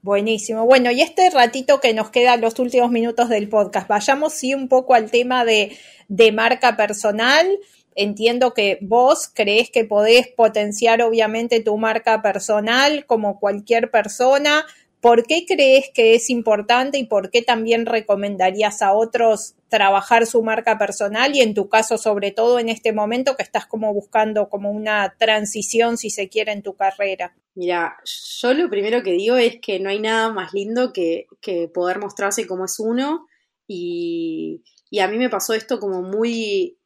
Buenísimo. 0.00 0.64
Bueno, 0.64 0.90
y 0.90 1.02
este 1.02 1.28
ratito 1.28 1.78
que 1.78 1.92
nos 1.92 2.08
queda 2.08 2.38
los 2.38 2.58
últimos 2.58 2.90
minutos 2.90 3.28
del 3.28 3.50
podcast, 3.50 3.86
vayamos 3.86 4.32
sí 4.32 4.54
un 4.54 4.68
poco 4.68 4.94
al 4.94 5.10
tema 5.10 5.44
de, 5.44 5.76
de 6.08 6.32
marca 6.32 6.74
personal. 6.74 7.46
Entiendo 7.94 8.54
que 8.54 8.78
vos 8.80 9.30
crees 9.30 9.68
que 9.68 9.84
podés 9.84 10.28
potenciar 10.28 11.02
obviamente 11.02 11.60
tu 11.60 11.76
marca 11.76 12.22
personal 12.22 13.04
como 13.04 13.38
cualquier 13.38 13.90
persona, 13.90 14.64
¿Por 15.02 15.24
qué 15.24 15.44
crees 15.48 15.90
que 15.92 16.14
es 16.14 16.30
importante 16.30 16.96
y 16.96 17.06
por 17.06 17.30
qué 17.30 17.42
también 17.42 17.86
recomendarías 17.86 18.82
a 18.82 18.92
otros 18.92 19.56
trabajar 19.68 20.26
su 20.26 20.44
marca 20.44 20.78
personal 20.78 21.34
y 21.34 21.40
en 21.40 21.54
tu 21.54 21.68
caso 21.68 21.98
sobre 21.98 22.30
todo 22.30 22.60
en 22.60 22.68
este 22.68 22.92
momento 22.92 23.34
que 23.34 23.42
estás 23.42 23.66
como 23.66 23.92
buscando 23.92 24.48
como 24.48 24.70
una 24.70 25.16
transición 25.18 25.98
si 25.98 26.08
se 26.08 26.28
quiere 26.28 26.52
en 26.52 26.62
tu 26.62 26.76
carrera? 26.76 27.34
Mira, 27.56 27.96
yo 28.04 28.54
lo 28.54 28.70
primero 28.70 29.02
que 29.02 29.10
digo 29.10 29.34
es 29.34 29.56
que 29.60 29.80
no 29.80 29.90
hay 29.90 29.98
nada 29.98 30.32
más 30.32 30.54
lindo 30.54 30.92
que, 30.92 31.26
poder 31.74 31.98
mostrarse 31.98 32.46
como 32.46 32.66
es 32.66 32.78
uno 32.78 33.26
y, 33.66 34.62
y 34.88 35.00
a 35.00 35.08
mí 35.08 35.18
me 35.18 35.30
pasó 35.30 35.52
esto 35.52 35.80
como 35.80 36.02
muy 36.02 36.78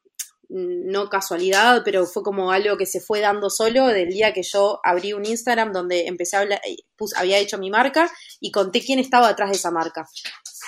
no 0.49 1.09
casualidad, 1.09 1.83
pero 1.85 2.07
fue 2.07 2.23
como 2.23 2.51
algo 2.53 2.77
que 2.77 2.87
se 2.87 3.01
fue 3.01 3.21
dando 3.21 3.51
solo 3.51 3.87
del 3.87 4.09
día 4.09 4.33
que 4.33 4.43
yo 4.43 4.81
abrí 4.85 5.13
un 5.13 5.27
Instagram 5.27 5.73
donde 5.73 6.07
empecé 6.07 6.37
a 6.37 6.41
hablar, 6.41 6.61
eh, 6.67 6.77
había 7.17 7.39
hecho 7.39 7.59
mi 7.59 7.71
marca 7.71 8.11
y 8.41 8.51
conté 8.51 8.81
quién 8.81 8.99
estaba 8.99 9.29
detrás 9.29 9.51
de 9.51 9.57
esa 9.57 9.71
marca. 9.71 10.07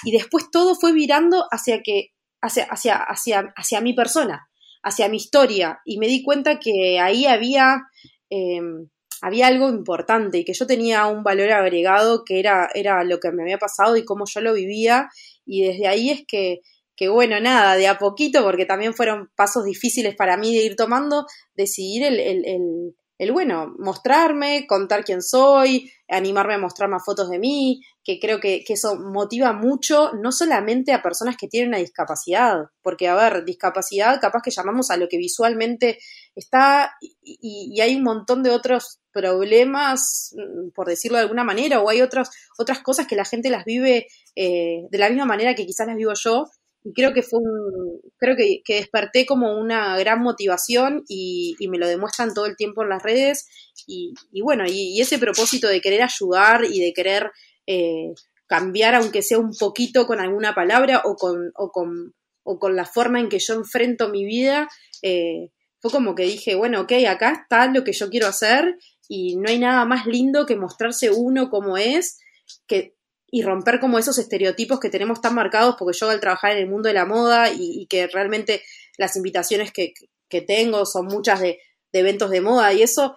Y 0.04 0.12
después 0.12 0.50
todo 0.50 0.74
fue 0.74 0.92
virando 0.92 1.44
hacia 1.50 1.80
que, 1.82 2.08
hacia, 2.40 2.64
hacia, 2.64 2.96
hacia, 2.96 3.52
hacia 3.56 3.80
mi 3.80 3.94
persona, 3.94 4.48
hacia 4.82 5.08
mi 5.08 5.16
historia. 5.16 5.80
Y 5.84 5.98
me 5.98 6.06
di 6.06 6.22
cuenta 6.22 6.58
que 6.58 7.00
ahí 7.00 7.26
había, 7.26 7.82
em, 8.30 8.88
había 9.20 9.48
algo 9.48 9.68
importante 9.68 10.38
y 10.38 10.44
que 10.44 10.54
yo 10.54 10.66
tenía 10.66 11.06
un 11.06 11.22
valor 11.22 11.50
agregado 11.50 12.24
que 12.24 12.38
era, 12.38 12.68
era 12.74 13.02
lo 13.04 13.18
que 13.18 13.32
me 13.32 13.42
había 13.42 13.58
pasado 13.58 13.96
y 13.96 14.04
cómo 14.04 14.24
yo 14.26 14.40
lo 14.40 14.54
vivía. 14.54 15.08
Y 15.44 15.62
desde 15.64 15.88
ahí 15.88 16.10
es 16.10 16.24
que 16.26 16.60
que 16.98 17.08
bueno, 17.08 17.38
nada, 17.38 17.76
de 17.76 17.86
a 17.86 17.96
poquito, 17.96 18.42
porque 18.42 18.66
también 18.66 18.92
fueron 18.92 19.30
pasos 19.36 19.64
difíciles 19.64 20.16
para 20.16 20.36
mí 20.36 20.52
de 20.52 20.64
ir 20.64 20.74
tomando, 20.74 21.26
decidir 21.54 22.02
el, 22.02 22.18
el, 22.18 22.96
el, 23.18 23.32
bueno, 23.32 23.72
mostrarme, 23.78 24.66
contar 24.66 25.04
quién 25.04 25.22
soy, 25.22 25.92
animarme 26.08 26.54
a 26.54 26.58
mostrar 26.58 26.90
más 26.90 27.04
fotos 27.04 27.30
de 27.30 27.38
mí, 27.38 27.82
que 28.02 28.18
creo 28.18 28.40
que, 28.40 28.64
que, 28.66 28.72
eso 28.72 28.96
motiva 28.96 29.52
mucho, 29.52 30.10
no 30.14 30.32
solamente 30.32 30.92
a 30.92 31.00
personas 31.00 31.36
que 31.36 31.46
tienen 31.46 31.68
una 31.68 31.78
discapacidad, 31.78 32.64
porque, 32.82 33.06
a 33.06 33.14
ver, 33.14 33.44
discapacidad 33.44 34.20
capaz 34.20 34.42
que 34.42 34.50
llamamos 34.50 34.90
a 34.90 34.96
lo 34.96 35.08
que 35.08 35.18
visualmente 35.18 35.98
está 36.34 36.94
y, 37.00 37.76
y 37.76 37.80
hay 37.80 37.94
un 37.94 38.02
montón 38.02 38.42
de 38.42 38.50
otros 38.50 38.98
problemas, 39.12 40.34
mm, 40.36 40.70
por 40.70 40.88
decirlo 40.88 41.18
de 41.18 41.22
alguna 41.22 41.44
manera, 41.44 41.80
o 41.80 41.90
hay 41.90 42.02
otras, 42.02 42.30
otras 42.58 42.80
cosas 42.80 43.06
que 43.06 43.16
la 43.16 43.24
gente 43.24 43.50
las 43.50 43.64
vive 43.64 44.06
eh, 44.34 44.82
de 44.90 44.98
la 44.98 45.08
misma 45.08 45.26
manera 45.26 45.54
que 45.54 45.66
quizás 45.66 45.86
las 45.86 45.96
vivo 45.96 46.12
yo, 46.14 46.46
y 46.84 46.92
creo 46.92 47.12
que 47.12 47.22
fue 47.22 47.40
un, 47.40 48.00
creo 48.18 48.36
que, 48.36 48.62
desperté 48.66 49.26
como 49.26 49.58
una 49.58 49.96
gran 49.98 50.22
motivación 50.22 51.04
y, 51.08 51.56
me 51.68 51.78
lo 51.78 51.86
demuestran 51.86 52.34
todo 52.34 52.46
el 52.46 52.56
tiempo 52.56 52.82
en 52.82 52.90
las 52.90 53.02
redes 53.02 53.46
y, 53.86 54.14
bueno, 54.42 54.64
y, 54.66 55.00
ese 55.00 55.18
propósito 55.18 55.68
de 55.68 55.80
querer 55.80 56.02
ayudar 56.02 56.64
y 56.64 56.80
de 56.80 56.92
querer 56.92 57.30
eh, 57.66 58.12
cambiar 58.46 58.94
aunque 58.94 59.22
sea 59.22 59.38
un 59.38 59.52
poquito 59.54 60.06
con 60.06 60.20
alguna 60.20 60.54
palabra 60.54 61.02
o 61.04 61.16
con, 61.16 61.52
o 61.54 61.70
con, 61.70 62.14
o 62.42 62.58
con 62.58 62.76
la 62.76 62.86
forma 62.86 63.20
en 63.20 63.28
que 63.28 63.38
yo 63.38 63.54
enfrento 63.54 64.08
mi 64.08 64.24
vida, 64.24 64.68
eh, 65.02 65.50
fue 65.80 65.90
como 65.90 66.14
que 66.14 66.24
dije, 66.24 66.54
bueno, 66.54 66.82
ok, 66.82 66.92
acá 67.08 67.32
está 67.42 67.66
lo 67.66 67.84
que 67.84 67.92
yo 67.92 68.08
quiero 68.08 68.26
hacer 68.26 68.76
y 69.08 69.36
no 69.36 69.48
hay 69.48 69.58
nada 69.58 69.84
más 69.84 70.06
lindo 70.06 70.46
que 70.46 70.56
mostrarse 70.56 71.10
uno 71.10 71.50
como 71.50 71.76
es, 71.76 72.18
que 72.66 72.94
y 73.30 73.42
romper 73.42 73.78
como 73.78 73.98
esos 73.98 74.18
estereotipos 74.18 74.80
que 74.80 74.90
tenemos 74.90 75.20
tan 75.20 75.34
marcados, 75.34 75.76
porque 75.78 75.96
yo 75.98 76.08
al 76.08 76.20
trabajar 76.20 76.52
en 76.52 76.58
el 76.58 76.68
mundo 76.68 76.88
de 76.88 76.94
la 76.94 77.04
moda 77.04 77.50
y, 77.52 77.86
que 77.88 78.06
realmente 78.06 78.62
las 78.96 79.16
invitaciones 79.16 79.72
que, 79.72 79.92
que 80.28 80.40
tengo 80.40 80.86
son 80.86 81.06
muchas 81.06 81.40
de, 81.40 81.58
de, 81.92 81.98
eventos 81.98 82.30
de 82.30 82.40
moda 82.40 82.72
y 82.72 82.82
eso, 82.82 83.16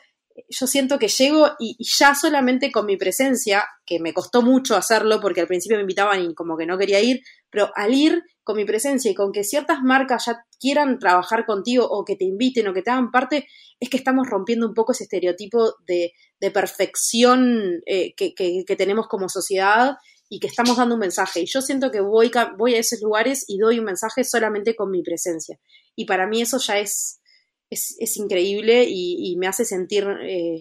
yo 0.50 0.68
siento 0.68 1.00
que 1.00 1.08
llego 1.08 1.52
y, 1.60 1.78
ya 1.80 2.14
solamente 2.16 2.72
con 2.72 2.86
mi 2.86 2.98
presencia, 2.98 3.64
que 3.86 4.00
me 4.00 4.14
costó 4.14 4.42
mucho 4.42 4.76
hacerlo 4.76 5.22
porque 5.22 5.42
al 5.42 5.48
principio 5.48 5.78
me 5.78 5.84
invitaban 5.84 6.22
y 6.22 6.34
como 6.34 6.58
que 6.58 6.66
no 6.66 6.78
quería 6.78 7.00
ir, 7.00 7.22
pero 7.50 7.72
al 7.76 7.94
ir 7.94 8.22
con 8.44 8.58
mi 8.58 8.66
presencia 8.66 9.12
y 9.12 9.16
con 9.16 9.32
que 9.32 9.44
ciertas 9.44 9.82
marcas 9.84 10.26
ya 10.26 10.46
quieran 10.60 11.00
trabajar 11.00 11.46
contigo 11.46 11.88
o 11.88 12.06
que 12.06 12.16
te 12.16 12.26
inviten 12.26 12.68
o 12.68 12.74
que 12.74 12.82
te 12.82 12.90
hagan 12.90 13.12
parte, 13.12 13.48
es 13.80 13.90
que 13.90 13.98
estamos 13.98 14.28
rompiendo 14.30 14.68
un 14.68 14.74
poco 14.74 14.92
ese 14.92 15.04
estereotipo 15.04 15.76
de, 15.86 16.14
de 16.40 16.52
perfección 16.52 17.82
eh, 17.86 18.14
que, 18.16 18.34
que, 18.34 18.76
tenemos 18.76 19.08
como 19.08 19.30
sociedad 19.30 19.98
y 20.30 20.40
que 20.40 20.48
estamos 20.48 20.78
dando 20.78 20.96
un 20.96 21.02
mensaje. 21.02 21.42
Y 21.42 21.46
yo 21.46 21.62
siento 21.62 21.92
que 21.92 22.02
voy, 22.02 22.32
voy 22.58 22.76
a 22.76 22.80
esos 22.80 23.02
lugares 23.02 23.46
y 23.48 23.58
doy 23.58 23.80
un 23.80 23.86
mensaje 23.86 24.24
solamente 24.24 24.76
con 24.76 24.90
mi 24.92 25.04
presencia. 25.04 25.60
Y 25.96 26.06
para 26.06 26.28
mí 26.28 26.42
eso 26.42 26.58
ya 26.58 26.80
es, 26.80 27.22
es, 27.70 28.18
increíble 28.18 28.86
y, 28.88 29.36
me 29.38 29.48
hace 29.48 29.66
sentir... 29.66 30.08
Eh, 30.24 30.60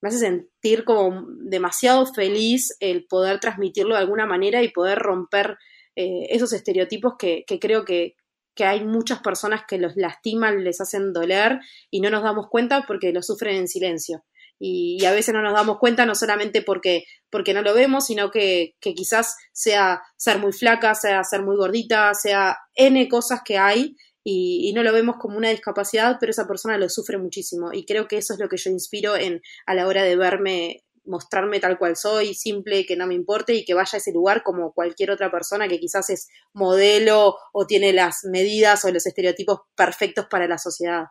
me 0.00 0.08
hace 0.08 0.18
sentir 0.18 0.84
como 0.84 1.24
demasiado 1.46 2.04
feliz 2.04 2.76
el 2.80 3.06
poder 3.06 3.40
transmitirlo 3.40 3.94
de 3.94 4.02
alguna 4.02 4.26
manera 4.26 4.62
y 4.62 4.70
poder 4.70 4.98
romper 4.98 5.56
eh, 5.96 6.26
esos 6.30 6.52
estereotipos 6.52 7.14
que, 7.18 7.44
creo 7.60 7.84
que, 7.84 8.16
hay 8.58 8.84
muchas 8.84 9.20
personas 9.20 9.62
que 9.66 9.78
los 9.78 9.96
lastiman, 9.96 10.62
les 10.62 10.80
hacen 10.80 11.12
doler 11.12 11.58
y 11.90 12.00
no 12.00 12.10
nos 12.10 12.22
damos 12.22 12.46
cuenta 12.48 12.84
porque 12.86 13.12
lo 13.12 13.22
sufren 13.22 13.56
en 13.56 13.68
silencio. 13.68 14.24
Y, 14.60 15.04
a 15.04 15.12
veces 15.12 15.34
no 15.34 15.42
nos 15.42 15.54
damos 15.54 15.78
cuenta 15.78 16.06
no 16.06 16.14
solamente 16.14 16.62
porque, 16.62 17.04
porque 17.30 17.52
no 17.52 17.62
lo 17.62 17.74
vemos, 17.74 18.06
sino 18.06 18.30
que, 18.30 18.76
que, 18.80 18.94
quizás 18.94 19.36
sea 19.52 20.02
ser 20.16 20.38
muy 20.38 20.52
flaca, 20.52 20.94
sea 20.94 21.24
ser 21.24 21.42
muy 21.42 21.56
gordita, 21.56 22.14
sea 22.14 22.56
N 22.76 23.08
cosas 23.08 23.40
que 23.44 23.58
hay 23.58 23.96
y, 24.26 24.72
no 24.74 24.82
lo 24.82 24.92
vemos 24.92 25.16
como 25.18 25.36
una 25.36 25.50
discapacidad, 25.50 26.16
pero 26.18 26.30
esa 26.30 26.48
persona 26.48 26.78
lo 26.78 26.88
sufre 26.88 27.18
muchísimo. 27.18 27.72
Y 27.72 27.84
creo 27.84 28.08
que 28.08 28.16
eso 28.16 28.32
es 28.32 28.40
lo 28.40 28.48
que 28.48 28.56
yo 28.56 28.70
inspiro 28.70 29.16
en, 29.16 29.42
a 29.66 29.74
la 29.74 29.86
hora 29.86 30.02
de 30.02 30.16
verme, 30.16 30.83
mostrarme 31.04 31.60
tal 31.60 31.78
cual 31.78 31.96
soy, 31.96 32.34
simple, 32.34 32.86
que 32.86 32.96
no 32.96 33.06
me 33.06 33.14
importe 33.14 33.54
y 33.54 33.64
que 33.64 33.74
vaya 33.74 33.90
a 33.94 33.96
ese 33.98 34.12
lugar 34.12 34.42
como 34.42 34.72
cualquier 34.72 35.10
otra 35.10 35.30
persona 35.30 35.68
que 35.68 35.80
quizás 35.80 36.10
es 36.10 36.28
modelo 36.52 37.36
o 37.52 37.66
tiene 37.66 37.92
las 37.92 38.24
medidas 38.24 38.84
o 38.84 38.90
los 38.90 39.06
estereotipos 39.06 39.60
perfectos 39.74 40.26
para 40.30 40.48
la 40.48 40.58
sociedad. 40.58 41.06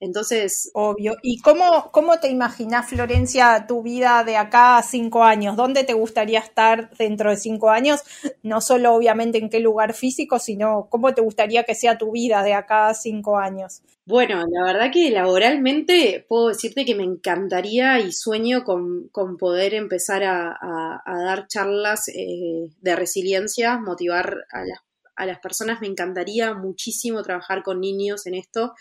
Entonces. 0.00 0.70
Obvio. 0.74 1.16
¿Y 1.22 1.40
cómo, 1.40 1.90
cómo 1.92 2.18
te 2.18 2.28
imaginas, 2.28 2.88
Florencia, 2.88 3.66
tu 3.68 3.82
vida 3.82 4.24
de 4.24 4.36
acá 4.36 4.78
a 4.78 4.82
cinco 4.82 5.22
años? 5.22 5.56
¿Dónde 5.56 5.84
te 5.84 5.92
gustaría 5.92 6.40
estar 6.40 6.90
dentro 6.96 7.30
de 7.30 7.36
cinco 7.36 7.70
años? 7.70 8.00
No 8.42 8.60
solo, 8.60 8.94
obviamente, 8.94 9.38
en 9.38 9.50
qué 9.50 9.60
lugar 9.60 9.92
físico, 9.94 10.38
sino 10.38 10.88
cómo 10.90 11.14
te 11.14 11.20
gustaría 11.20 11.64
que 11.64 11.74
sea 11.74 11.98
tu 11.98 12.12
vida 12.12 12.42
de 12.42 12.54
acá 12.54 12.88
a 12.88 12.94
cinco 12.94 13.38
años. 13.38 13.82
Bueno, 14.06 14.44
la 14.50 14.64
verdad 14.64 14.90
que 14.92 15.10
laboralmente 15.10 16.24
puedo 16.28 16.48
decirte 16.48 16.84
que 16.84 16.96
me 16.96 17.04
encantaría 17.04 18.00
y 18.00 18.12
sueño 18.12 18.64
con, 18.64 19.08
con 19.08 19.36
poder 19.36 19.74
empezar 19.74 20.24
a, 20.24 21.02
dar 21.06 21.46
charlas 21.46 22.08
eh, 22.08 22.70
de 22.80 22.96
resiliencia, 22.96 23.78
motivar 23.78 24.46
a 24.50 24.64
las, 24.64 24.80
a 25.14 25.26
las 25.26 25.38
personas. 25.38 25.80
Me 25.80 25.86
encantaría 25.86 26.54
muchísimo 26.54 27.22
trabajar 27.22 27.62
con 27.62 27.80
niños 27.80 28.26
en 28.26 28.34
esto. 28.34 28.74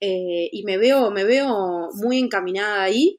Eh, 0.00 0.48
y 0.52 0.62
me 0.64 0.78
veo, 0.78 1.10
me 1.10 1.24
veo 1.24 1.90
muy 1.94 2.18
encaminada 2.18 2.82
ahí, 2.82 3.18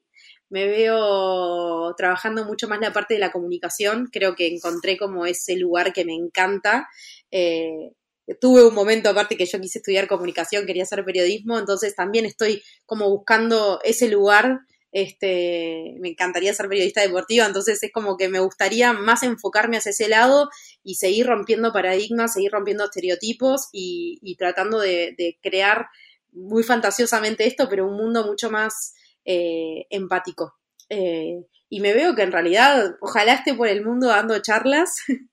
me 0.50 0.66
veo 0.66 1.94
trabajando 1.96 2.44
mucho 2.44 2.68
más 2.68 2.80
la 2.80 2.92
parte 2.92 3.14
de 3.14 3.20
la 3.20 3.32
comunicación, 3.32 4.08
creo 4.12 4.34
que 4.34 4.46
encontré 4.46 4.96
como 4.96 5.26
ese 5.26 5.56
lugar 5.56 5.92
que 5.92 6.04
me 6.04 6.14
encanta. 6.14 6.88
Eh, 7.30 7.92
tuve 8.40 8.66
un 8.66 8.74
momento 8.74 9.08
aparte 9.10 9.36
que 9.36 9.46
yo 9.46 9.60
quise 9.60 9.78
estudiar 9.78 10.06
comunicación, 10.08 10.66
quería 10.66 10.84
hacer 10.84 11.04
periodismo, 11.04 11.58
entonces 11.58 11.94
también 11.94 12.26
estoy 12.26 12.62
como 12.86 13.08
buscando 13.10 13.80
ese 13.84 14.08
lugar. 14.08 14.60
Este, 14.90 15.96
me 16.00 16.08
encantaría 16.08 16.54
ser 16.54 16.66
periodista 16.68 17.02
deportiva, 17.02 17.44
entonces 17.44 17.82
es 17.82 17.92
como 17.92 18.16
que 18.16 18.30
me 18.30 18.40
gustaría 18.40 18.94
más 18.94 19.22
enfocarme 19.22 19.76
hacia 19.76 19.90
ese 19.90 20.08
lado 20.08 20.48
y 20.82 20.94
seguir 20.94 21.26
rompiendo 21.26 21.72
paradigmas, 21.74 22.32
seguir 22.32 22.52
rompiendo 22.52 22.84
estereotipos 22.84 23.68
y, 23.70 24.34
tratando 24.38 24.80
de, 24.80 25.14
de 25.18 25.38
crear 25.42 25.88
muy 26.32 26.62
fantasiosamente 26.62 27.46
esto, 27.46 27.68
pero 27.68 27.86
un 27.86 27.96
mundo 27.96 28.26
mucho 28.26 28.50
más 28.50 28.94
eh, 29.24 29.86
empático. 29.90 30.54
Eh, 30.88 31.44
y 31.68 31.80
me 31.80 31.92
veo 31.92 32.14
que 32.14 32.22
en 32.22 32.32
realidad, 32.32 32.96
ojalá 33.00 33.34
esté 33.34 33.54
por 33.54 33.68
el 33.68 33.84
mundo 33.84 34.08
dando 34.08 34.40
charlas. 34.40 34.90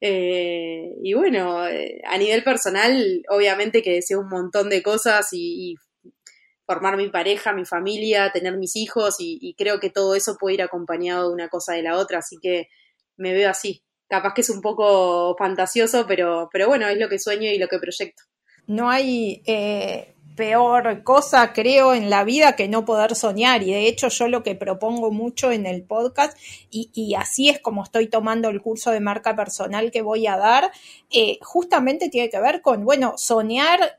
Eh, 0.00 0.94
y 1.02 1.14
bueno, 1.14 1.62
a 1.62 2.18
nivel 2.18 2.44
personal, 2.44 3.22
obviamente 3.28 3.82
que 3.82 3.94
deseo 3.94 4.20
un 4.20 4.28
montón 4.28 4.68
de 4.68 4.84
cosas 4.84 5.28
y, 5.32 5.74
formar 6.66 6.96
mi 6.96 7.08
pareja, 7.08 7.52
mi 7.52 7.64
familia, 7.64 8.30
tener 8.32 8.56
mis 8.56 8.76
hijos 8.76 9.16
y, 9.18 9.54
creo 9.58 9.80
que 9.80 9.90
todo 9.90 10.14
eso 10.14 10.36
puede 10.38 10.54
ir 10.54 10.62
acompañado 10.62 11.28
de 11.28 11.34
una 11.34 11.48
cosa 11.48 11.74
de 11.74 11.82
la 11.82 11.98
otra, 11.98 12.18
así 12.18 12.36
que 12.40 12.68
me 13.16 13.32
veo 13.32 13.50
así. 13.50 13.82
Capaz 14.08 14.34
que 14.34 14.42
es 14.42 14.50
un 14.50 14.60
poco 14.60 15.34
fantasioso, 15.38 16.06
pero, 16.06 16.48
pero 16.52 16.68
bueno, 16.68 16.86
es 16.88 16.98
lo 16.98 17.08
que 17.08 17.18
sueño 17.18 17.50
y 17.50 17.58
lo 17.58 17.68
que 17.68 17.78
proyecto. 17.78 18.22
No 18.66 18.90
hay 18.90 19.42
peor 20.36 21.02
cosa, 21.02 21.52
creo, 21.52 21.94
en 21.94 22.10
la 22.10 22.24
vida 22.24 22.56
que 22.56 22.68
no 22.68 22.84
poder 22.84 23.14
soñar. 23.14 23.62
Y 23.62 23.72
de 23.72 23.86
hecho 23.86 24.08
yo 24.08 24.28
lo 24.28 24.42
que 24.42 24.54
propongo 24.54 25.10
mucho 25.10 25.52
en 25.52 25.66
el 25.66 25.82
podcast, 25.82 26.36
y, 26.70 27.14
así 27.14 27.48
es 27.48 27.60
como 27.60 27.82
estoy 27.84 28.08
tomando 28.08 28.48
el 28.48 28.62
curso 28.62 28.90
de 28.90 29.00
marca 29.00 29.36
personal 29.36 29.90
que 29.90 30.02
voy 30.02 30.26
a 30.26 30.36
dar, 30.36 30.70
eh, 31.10 31.38
justamente 31.42 32.08
tiene 32.08 32.30
que 32.30 32.40
ver 32.40 32.62
con, 32.62 32.84
bueno, 32.84 33.14
soñar 33.16 33.98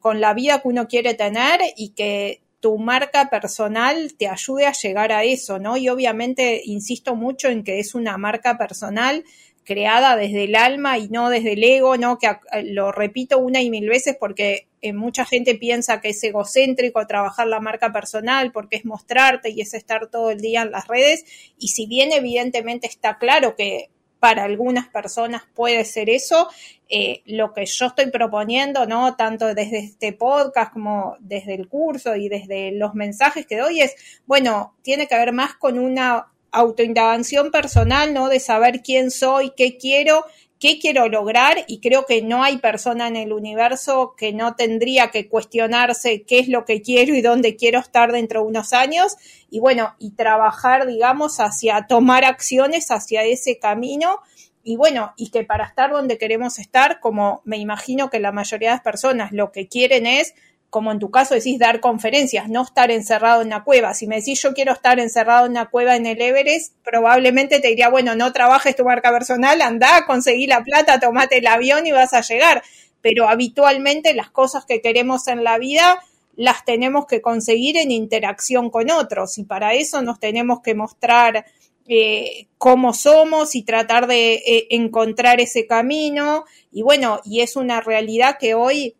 con 0.00 0.20
la 0.20 0.34
vida 0.34 0.60
que 0.62 0.68
uno 0.68 0.88
quiere 0.88 1.14
tener 1.14 1.60
y 1.76 1.90
que 1.90 2.40
tu 2.60 2.78
marca 2.78 3.28
personal 3.28 4.14
te 4.16 4.28
ayude 4.28 4.66
a 4.66 4.72
llegar 4.72 5.10
a 5.10 5.24
eso, 5.24 5.58
¿no? 5.58 5.76
Y 5.76 5.88
obviamente 5.88 6.62
insisto 6.64 7.16
mucho 7.16 7.48
en 7.48 7.64
que 7.64 7.80
es 7.80 7.96
una 7.96 8.16
marca 8.18 8.56
personal 8.56 9.24
creada 9.64 10.16
desde 10.16 10.44
el 10.44 10.56
alma 10.56 10.98
y 10.98 11.08
no 11.08 11.30
desde 11.30 11.52
el 11.52 11.64
ego, 11.64 11.96
¿no? 11.96 12.18
Que 12.18 12.28
lo 12.64 12.92
repito 12.92 13.38
una 13.38 13.60
y 13.60 13.70
mil 13.70 13.88
veces 13.88 14.16
porque 14.18 14.68
eh, 14.80 14.92
mucha 14.92 15.24
gente 15.24 15.54
piensa 15.54 16.00
que 16.00 16.10
es 16.10 16.24
egocéntrico 16.24 17.06
trabajar 17.06 17.46
la 17.46 17.60
marca 17.60 17.92
personal 17.92 18.52
porque 18.52 18.76
es 18.76 18.84
mostrarte 18.84 19.50
y 19.50 19.60
es 19.60 19.74
estar 19.74 20.08
todo 20.08 20.30
el 20.30 20.40
día 20.40 20.62
en 20.62 20.72
las 20.72 20.88
redes. 20.88 21.24
Y 21.58 21.68
si 21.68 21.86
bien 21.86 22.12
evidentemente 22.12 22.86
está 22.86 23.18
claro 23.18 23.54
que 23.54 23.90
para 24.22 24.44
algunas 24.44 24.86
personas 24.86 25.42
puede 25.52 25.84
ser 25.84 26.08
eso, 26.08 26.48
eh, 26.88 27.22
lo 27.26 27.52
que 27.52 27.66
yo 27.66 27.86
estoy 27.86 28.08
proponiendo, 28.12 28.86
¿no? 28.86 29.16
Tanto 29.16 29.52
desde 29.52 29.80
este 29.80 30.12
podcast 30.12 30.72
como 30.72 31.16
desde 31.18 31.54
el 31.54 31.68
curso 31.68 32.14
y 32.14 32.28
desde 32.28 32.70
los 32.70 32.94
mensajes 32.94 33.46
que 33.46 33.56
doy 33.56 33.80
es, 33.80 33.96
bueno, 34.26 34.76
tiene 34.82 35.08
que 35.08 35.16
ver 35.16 35.32
más 35.32 35.54
con 35.54 35.76
una 35.76 36.31
autoindagación 36.52 37.50
personal, 37.50 38.14
¿no? 38.14 38.28
De 38.28 38.38
saber 38.38 38.82
quién 38.82 39.10
soy, 39.10 39.52
qué 39.56 39.78
quiero, 39.78 40.24
qué 40.60 40.78
quiero 40.78 41.08
lograr 41.08 41.64
y 41.66 41.80
creo 41.80 42.06
que 42.06 42.22
no 42.22 42.44
hay 42.44 42.58
persona 42.58 43.08
en 43.08 43.16
el 43.16 43.32
universo 43.32 44.14
que 44.16 44.32
no 44.32 44.54
tendría 44.54 45.10
que 45.10 45.28
cuestionarse 45.28 46.22
qué 46.22 46.38
es 46.38 46.46
lo 46.46 46.64
que 46.64 46.82
quiero 46.82 47.16
y 47.16 47.20
dónde 47.20 47.56
quiero 47.56 47.80
estar 47.80 48.12
dentro 48.12 48.42
de 48.42 48.46
unos 48.46 48.72
años 48.72 49.16
y 49.50 49.58
bueno, 49.58 49.96
y 49.98 50.12
trabajar, 50.12 50.86
digamos, 50.86 51.40
hacia 51.40 51.88
tomar 51.88 52.24
acciones 52.24 52.92
hacia 52.92 53.24
ese 53.24 53.58
camino 53.58 54.20
y 54.62 54.76
bueno, 54.76 55.12
y 55.16 55.30
que 55.30 55.42
para 55.42 55.64
estar 55.64 55.90
donde 55.90 56.18
queremos 56.18 56.60
estar, 56.60 57.00
como 57.00 57.42
me 57.44 57.56
imagino 57.56 58.10
que 58.10 58.20
la 58.20 58.30
mayoría 58.30 58.68
de 58.68 58.74
las 58.76 58.84
personas 58.84 59.32
lo 59.32 59.50
que 59.50 59.66
quieren 59.66 60.06
es 60.06 60.34
como 60.72 60.90
en 60.90 60.98
tu 60.98 61.10
caso 61.10 61.34
decís, 61.34 61.58
dar 61.58 61.80
conferencias, 61.80 62.48
no 62.48 62.62
estar 62.62 62.90
encerrado 62.90 63.42
en 63.42 63.48
una 63.48 63.62
cueva. 63.62 63.92
Si 63.92 64.06
me 64.06 64.16
decís 64.16 64.40
yo 64.40 64.54
quiero 64.54 64.72
estar 64.72 64.98
encerrado 64.98 65.44
en 65.44 65.50
una 65.50 65.68
cueva 65.68 65.96
en 65.96 66.06
el 66.06 66.18
Everest, 66.18 66.74
probablemente 66.82 67.60
te 67.60 67.68
diría, 67.68 67.90
bueno, 67.90 68.14
no 68.14 68.32
trabajes 68.32 68.74
tu 68.74 68.82
marca 68.82 69.12
personal, 69.12 69.60
anda, 69.60 70.06
conseguí 70.06 70.46
la 70.46 70.64
plata, 70.64 70.98
tomate 70.98 71.36
el 71.36 71.46
avión 71.46 71.86
y 71.86 71.90
vas 71.90 72.14
a 72.14 72.22
llegar. 72.22 72.62
Pero 73.02 73.28
habitualmente 73.28 74.14
las 74.14 74.30
cosas 74.30 74.64
que 74.64 74.80
queremos 74.80 75.28
en 75.28 75.44
la 75.44 75.58
vida 75.58 76.02
las 76.36 76.64
tenemos 76.64 77.04
que 77.04 77.20
conseguir 77.20 77.76
en 77.76 77.90
interacción 77.90 78.70
con 78.70 78.90
otros 78.90 79.36
y 79.36 79.44
para 79.44 79.74
eso 79.74 80.00
nos 80.00 80.20
tenemos 80.20 80.62
que 80.62 80.74
mostrar 80.74 81.44
eh, 81.86 82.46
cómo 82.56 82.94
somos 82.94 83.54
y 83.56 83.62
tratar 83.62 84.06
de 84.06 84.36
eh, 84.36 84.68
encontrar 84.70 85.38
ese 85.42 85.66
camino. 85.66 86.46
Y 86.72 86.80
bueno, 86.80 87.20
y 87.26 87.42
es 87.42 87.56
una 87.56 87.82
realidad 87.82 88.38
que 88.40 88.54
hoy 88.54 88.96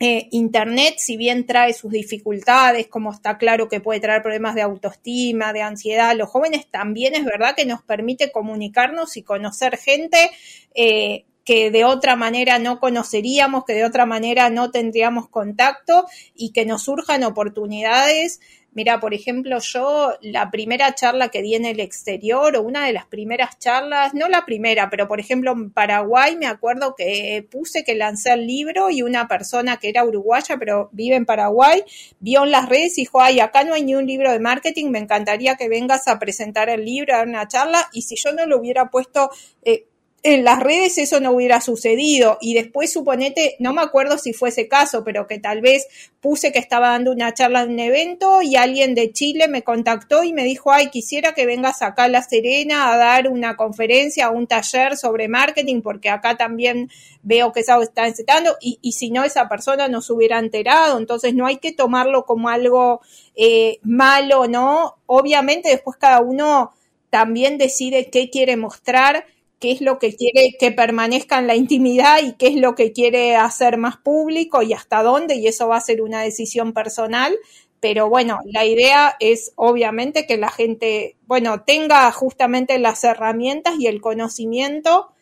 eh, 0.00 0.28
Internet, 0.30 0.94
si 0.98 1.16
bien 1.16 1.44
trae 1.44 1.74
sus 1.74 1.90
dificultades, 1.90 2.86
como 2.86 3.12
está 3.12 3.36
claro 3.36 3.68
que 3.68 3.80
puede 3.80 3.98
traer 3.98 4.22
problemas 4.22 4.54
de 4.54 4.62
autoestima, 4.62 5.52
de 5.52 5.62
ansiedad, 5.62 6.14
los 6.16 6.28
jóvenes 6.28 6.68
también 6.70 7.16
es 7.16 7.24
verdad 7.24 7.56
que 7.56 7.66
nos 7.66 7.82
permite 7.82 8.30
comunicarnos 8.30 9.16
y 9.16 9.22
conocer 9.22 9.76
gente 9.76 10.30
eh, 10.74 11.24
que 11.44 11.70
de 11.70 11.84
otra 11.84 12.14
manera 12.14 12.58
no 12.58 12.78
conoceríamos, 12.78 13.64
que 13.64 13.72
de 13.72 13.84
otra 13.84 14.06
manera 14.06 14.50
no 14.50 14.70
tendríamos 14.70 15.28
contacto 15.28 16.06
y 16.34 16.52
que 16.52 16.64
nos 16.64 16.82
surjan 16.82 17.24
oportunidades 17.24 18.40
Mira, 18.78 19.00
por 19.00 19.12
ejemplo, 19.12 19.58
yo 19.58 20.12
la 20.20 20.52
primera 20.52 20.94
charla 20.94 21.30
que 21.30 21.42
di 21.42 21.56
en 21.56 21.64
el 21.64 21.80
exterior 21.80 22.54
o 22.54 22.62
una 22.62 22.86
de 22.86 22.92
las 22.92 23.06
primeras 23.06 23.58
charlas, 23.58 24.14
no 24.14 24.28
la 24.28 24.44
primera, 24.44 24.88
pero 24.88 25.08
por 25.08 25.18
ejemplo 25.18 25.50
en 25.50 25.72
Paraguay 25.72 26.36
me 26.36 26.46
acuerdo 26.46 26.94
que 26.96 27.44
puse 27.50 27.82
que 27.82 27.96
lancé 27.96 28.34
el 28.34 28.46
libro 28.46 28.88
y 28.88 29.02
una 29.02 29.26
persona 29.26 29.78
que 29.78 29.88
era 29.88 30.04
uruguaya 30.04 30.58
pero 30.60 30.90
vive 30.92 31.16
en 31.16 31.26
Paraguay 31.26 31.82
vio 32.20 32.44
en 32.44 32.52
las 32.52 32.68
redes 32.68 32.96
y 32.98 33.00
dijo, 33.00 33.20
ay, 33.20 33.40
acá 33.40 33.64
no 33.64 33.74
hay 33.74 33.82
ni 33.82 33.96
un 33.96 34.06
libro 34.06 34.30
de 34.30 34.38
marketing, 34.38 34.90
me 34.90 35.00
encantaría 35.00 35.56
que 35.56 35.68
vengas 35.68 36.06
a 36.06 36.20
presentar 36.20 36.68
el 36.68 36.84
libro, 36.84 37.14
a 37.14 37.16
dar 37.16 37.26
una 37.26 37.48
charla 37.48 37.88
y 37.92 38.02
si 38.02 38.14
yo 38.14 38.30
no 38.30 38.46
lo 38.46 38.60
hubiera 38.60 38.90
puesto... 38.90 39.28
Eh, 39.64 39.87
en 40.22 40.44
las 40.44 40.60
redes 40.60 40.98
eso 40.98 41.20
no 41.20 41.30
hubiera 41.30 41.60
sucedido. 41.60 42.38
Y 42.40 42.54
después 42.54 42.92
suponete, 42.92 43.56
no 43.60 43.72
me 43.72 43.82
acuerdo 43.82 44.18
si 44.18 44.32
fue 44.32 44.48
ese 44.48 44.66
caso, 44.66 45.04
pero 45.04 45.26
que 45.26 45.38
tal 45.38 45.60
vez 45.60 45.86
puse 46.20 46.50
que 46.50 46.58
estaba 46.58 46.88
dando 46.88 47.12
una 47.12 47.32
charla 47.34 47.62
en 47.62 47.70
un 47.70 47.78
evento 47.78 48.42
y 48.42 48.56
alguien 48.56 48.94
de 48.94 49.12
Chile 49.12 49.46
me 49.46 49.62
contactó 49.62 50.24
y 50.24 50.32
me 50.32 50.44
dijo, 50.44 50.72
ay, 50.72 50.90
quisiera 50.90 51.34
que 51.34 51.46
vengas 51.46 51.82
acá 51.82 52.04
a 52.04 52.08
La 52.08 52.22
Serena 52.22 52.92
a 52.92 52.96
dar 52.96 53.28
una 53.28 53.56
conferencia 53.56 54.30
un 54.30 54.46
taller 54.46 54.96
sobre 54.96 55.28
marketing, 55.28 55.82
porque 55.82 56.10
acá 56.10 56.36
también 56.36 56.90
veo 57.22 57.52
que 57.52 57.60
eso 57.60 57.80
está 57.80 58.06
encetando, 58.06 58.56
y, 58.60 58.78
y 58.82 58.92
si 58.92 59.10
no, 59.10 59.24
esa 59.24 59.48
persona 59.48 59.88
no 59.88 60.02
se 60.02 60.12
hubiera 60.12 60.38
enterado. 60.38 60.98
Entonces 60.98 61.34
no 61.34 61.46
hay 61.46 61.58
que 61.58 61.72
tomarlo 61.72 62.24
como 62.24 62.48
algo 62.48 63.00
eh, 63.36 63.78
malo, 63.82 64.48
¿no? 64.48 64.96
Obviamente 65.06 65.68
después 65.68 65.96
cada 65.96 66.20
uno 66.20 66.72
también 67.10 67.56
decide 67.56 68.10
qué 68.10 68.30
quiere 68.30 68.56
mostrar 68.56 69.24
qué 69.58 69.72
es 69.72 69.80
lo 69.80 69.98
que 69.98 70.14
quiere 70.14 70.56
que 70.58 70.72
permanezca 70.72 71.38
en 71.38 71.46
la 71.46 71.56
intimidad 71.56 72.18
y 72.22 72.34
qué 72.34 72.48
es 72.48 72.56
lo 72.56 72.74
que 72.74 72.92
quiere 72.92 73.36
hacer 73.36 73.76
más 73.76 73.96
público 73.96 74.62
y 74.62 74.72
hasta 74.72 75.02
dónde, 75.02 75.36
y 75.36 75.46
eso 75.46 75.68
va 75.68 75.76
a 75.76 75.80
ser 75.80 76.02
una 76.02 76.22
decisión 76.22 76.72
personal. 76.72 77.36
Pero 77.80 78.08
bueno, 78.08 78.40
la 78.44 78.64
idea 78.64 79.16
es 79.20 79.52
obviamente 79.54 80.26
que 80.26 80.36
la 80.36 80.50
gente, 80.50 81.16
bueno, 81.26 81.62
tenga 81.62 82.10
justamente 82.10 82.78
las 82.78 83.04
herramientas 83.04 83.74
y 83.78 83.86
el 83.86 84.00
conocimiento 84.00 85.12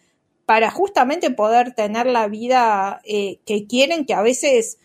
para 0.47 0.71
justamente 0.71 1.31
poder 1.31 1.75
tener 1.75 2.07
la 2.07 2.29
vida 2.29 3.01
eh, 3.05 3.41
que 3.45 3.67
quieren, 3.67 4.07
que 4.07 4.15
a 4.15 4.23
veces 4.23 4.79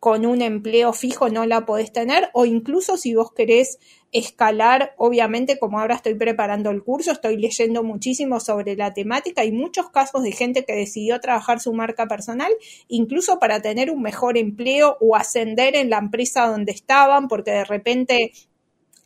con 0.00 0.26
un 0.26 0.42
empleo 0.42 0.92
fijo 0.92 1.28
no 1.30 1.46
la 1.46 1.64
podés 1.64 1.92
tener, 1.92 2.28
o 2.34 2.44
incluso 2.44 2.96
si 2.96 3.14
vos 3.14 3.32
querés 3.32 3.78
escalar, 4.18 4.94
obviamente 4.96 5.58
como 5.58 5.78
ahora 5.78 5.96
estoy 5.96 6.14
preparando 6.14 6.70
el 6.70 6.82
curso, 6.82 7.12
estoy 7.12 7.36
leyendo 7.36 7.82
muchísimo 7.82 8.40
sobre 8.40 8.76
la 8.76 8.94
temática, 8.94 9.42
hay 9.42 9.52
muchos 9.52 9.90
casos 9.90 10.22
de 10.22 10.32
gente 10.32 10.64
que 10.64 10.74
decidió 10.74 11.20
trabajar 11.20 11.60
su 11.60 11.72
marca 11.72 12.06
personal, 12.06 12.52
incluso 12.88 13.38
para 13.38 13.60
tener 13.60 13.90
un 13.90 14.02
mejor 14.02 14.38
empleo 14.38 14.96
o 15.00 15.16
ascender 15.16 15.76
en 15.76 15.90
la 15.90 15.98
empresa 15.98 16.46
donde 16.46 16.72
estaban, 16.72 17.28
porque 17.28 17.50
de 17.50 17.64
repente 17.64 18.32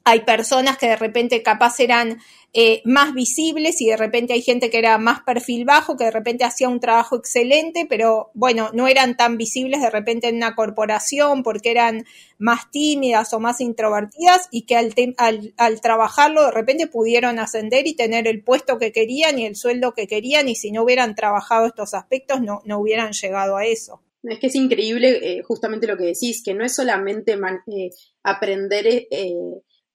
hay 0.04 0.20
personas 0.20 0.78
que 0.78 0.88
de 0.88 0.96
repente 0.96 1.42
capaz 1.42 1.80
eran 1.80 2.18
eh, 2.52 2.82
más 2.84 3.14
visibles 3.14 3.80
y 3.80 3.86
de 3.86 3.96
repente 3.96 4.32
hay 4.32 4.42
gente 4.42 4.70
que 4.70 4.78
era 4.78 4.98
más 4.98 5.20
perfil 5.20 5.64
bajo, 5.64 5.96
que 5.96 6.04
de 6.04 6.10
repente 6.10 6.44
hacía 6.44 6.68
un 6.68 6.80
trabajo 6.80 7.16
excelente, 7.16 7.86
pero 7.88 8.30
bueno, 8.34 8.70
no 8.72 8.88
eran 8.88 9.16
tan 9.16 9.36
visibles 9.36 9.80
de 9.80 9.90
repente 9.90 10.28
en 10.28 10.36
una 10.36 10.56
corporación 10.56 11.44
porque 11.44 11.70
eran 11.70 12.06
más 12.38 12.68
tímidas 12.72 13.32
o 13.34 13.40
más 13.40 13.60
introvertidas 13.60 14.48
y 14.50 14.62
que 14.62 14.76
al, 14.76 15.80
trabajarlo 15.80 16.46
de 16.46 16.50
repente 16.50 16.88
pudieron 16.88 17.38
ascender 17.38 17.86
y 17.86 17.94
tener 17.94 18.26
el 18.26 18.42
puesto 18.42 18.78
que 18.78 18.90
querían 18.90 19.38
y 19.38 19.46
el 19.46 19.54
sueldo 19.54 19.94
que 19.94 20.08
querían 20.08 20.48
y 20.48 20.56
si 20.56 20.72
no 20.72 20.82
hubieran 20.82 21.14
trabajado 21.14 21.66
estos 21.66 21.94
aspectos 21.94 22.40
no, 22.40 22.62
no 22.64 22.80
hubieran 22.80 23.12
llegado 23.12 23.56
a 23.56 23.64
eso. 23.64 24.02
Es 24.24 24.38
que 24.38 24.48
es 24.48 24.54
increíble 24.54 25.18
eh, 25.22 25.42
justamente 25.42 25.86
lo 25.86 25.96
que 25.96 26.04
decís, 26.04 26.42
que 26.44 26.52
no 26.52 26.64
es 26.64 26.74
solamente 26.74 27.38
eh, 27.68 27.90
aprender 28.22 29.06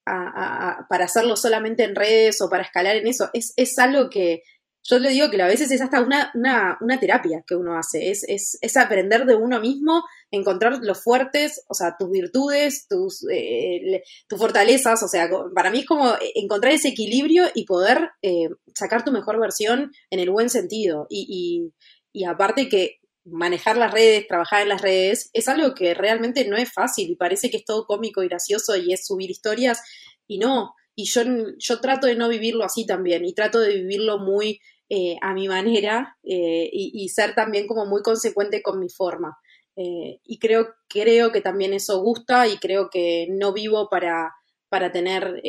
para 0.06 1.04
hacerlo 1.04 1.36
solamente 1.36 1.84
en 1.84 1.96
redes 1.96 2.40
o 2.40 2.48
para 2.48 2.62
escalar 2.62 2.96
en 2.96 3.08
eso. 3.08 3.28
Es, 3.32 3.52
es 3.56 3.78
algo 3.78 4.08
que 4.08 4.42
yo 4.88 4.98
le 4.98 5.10
digo 5.10 5.30
que 5.30 5.42
a 5.42 5.48
veces 5.48 5.70
es 5.70 5.80
hasta 5.80 6.00
una, 6.00 6.30
una, 6.34 6.78
una 6.80 7.00
terapia 7.00 7.42
que 7.46 7.56
uno 7.56 7.76
hace, 7.76 8.10
es, 8.10 8.24
es, 8.28 8.56
es, 8.60 8.76
aprender 8.76 9.26
de 9.26 9.34
uno 9.34 9.60
mismo, 9.60 10.04
encontrar 10.30 10.78
los 10.80 11.02
fuertes, 11.02 11.64
o 11.68 11.74
sea, 11.74 11.96
tus 11.98 12.08
virtudes, 12.10 12.86
tus, 12.88 13.26
eh, 13.30 14.02
tus 14.28 14.38
fortalezas, 14.38 15.02
o 15.02 15.08
sea, 15.08 15.28
para 15.54 15.70
mí 15.70 15.80
es 15.80 15.86
como 15.86 16.12
encontrar 16.36 16.72
ese 16.72 16.88
equilibrio 16.88 17.46
y 17.54 17.64
poder 17.64 18.10
eh, 18.22 18.48
sacar 18.74 19.04
tu 19.04 19.10
mejor 19.10 19.40
versión 19.40 19.90
en 20.10 20.20
el 20.20 20.30
buen 20.30 20.50
sentido. 20.50 21.06
Y, 21.10 21.72
y, 22.12 22.20
y 22.20 22.24
aparte 22.24 22.68
que 22.68 23.00
manejar 23.26 23.76
las 23.76 23.92
redes, 23.92 24.26
trabajar 24.26 24.62
en 24.62 24.68
las 24.68 24.82
redes, 24.82 25.30
es 25.32 25.48
algo 25.48 25.74
que 25.74 25.94
realmente 25.94 26.46
no 26.48 26.56
es 26.56 26.72
fácil 26.72 27.10
y 27.10 27.16
parece 27.16 27.50
que 27.50 27.58
es 27.58 27.64
todo 27.64 27.86
cómico 27.86 28.22
y 28.22 28.28
gracioso 28.28 28.76
y 28.76 28.92
es 28.92 29.06
subir 29.06 29.30
historias 29.30 29.80
y 30.26 30.38
no. 30.38 30.74
Y 30.94 31.04
yo, 31.04 31.22
yo 31.58 31.80
trato 31.80 32.06
de 32.06 32.16
no 32.16 32.28
vivirlo 32.28 32.64
así 32.64 32.86
también 32.86 33.24
y 33.24 33.34
trato 33.34 33.60
de 33.60 33.74
vivirlo 33.74 34.18
muy 34.18 34.60
eh, 34.88 35.16
a 35.20 35.34
mi 35.34 35.48
manera 35.48 36.16
eh, 36.22 36.70
y, 36.72 37.08
ser 37.08 37.34
también 37.34 37.66
como 37.66 37.86
muy 37.86 38.02
consecuente 38.02 38.62
con 38.62 38.78
mi 38.78 38.88
forma. 38.88 39.36
Eh, 39.76 40.20
y 40.24 40.38
creo, 40.38 40.74
creo 40.88 41.32
que 41.32 41.40
también 41.40 41.74
eso 41.74 42.00
gusta 42.00 42.46
y 42.46 42.56
creo 42.58 42.88
que 42.88 43.26
no 43.28 43.52
vivo 43.52 43.88
para, 43.90 44.32
para 44.68 44.92
tener 44.92 45.42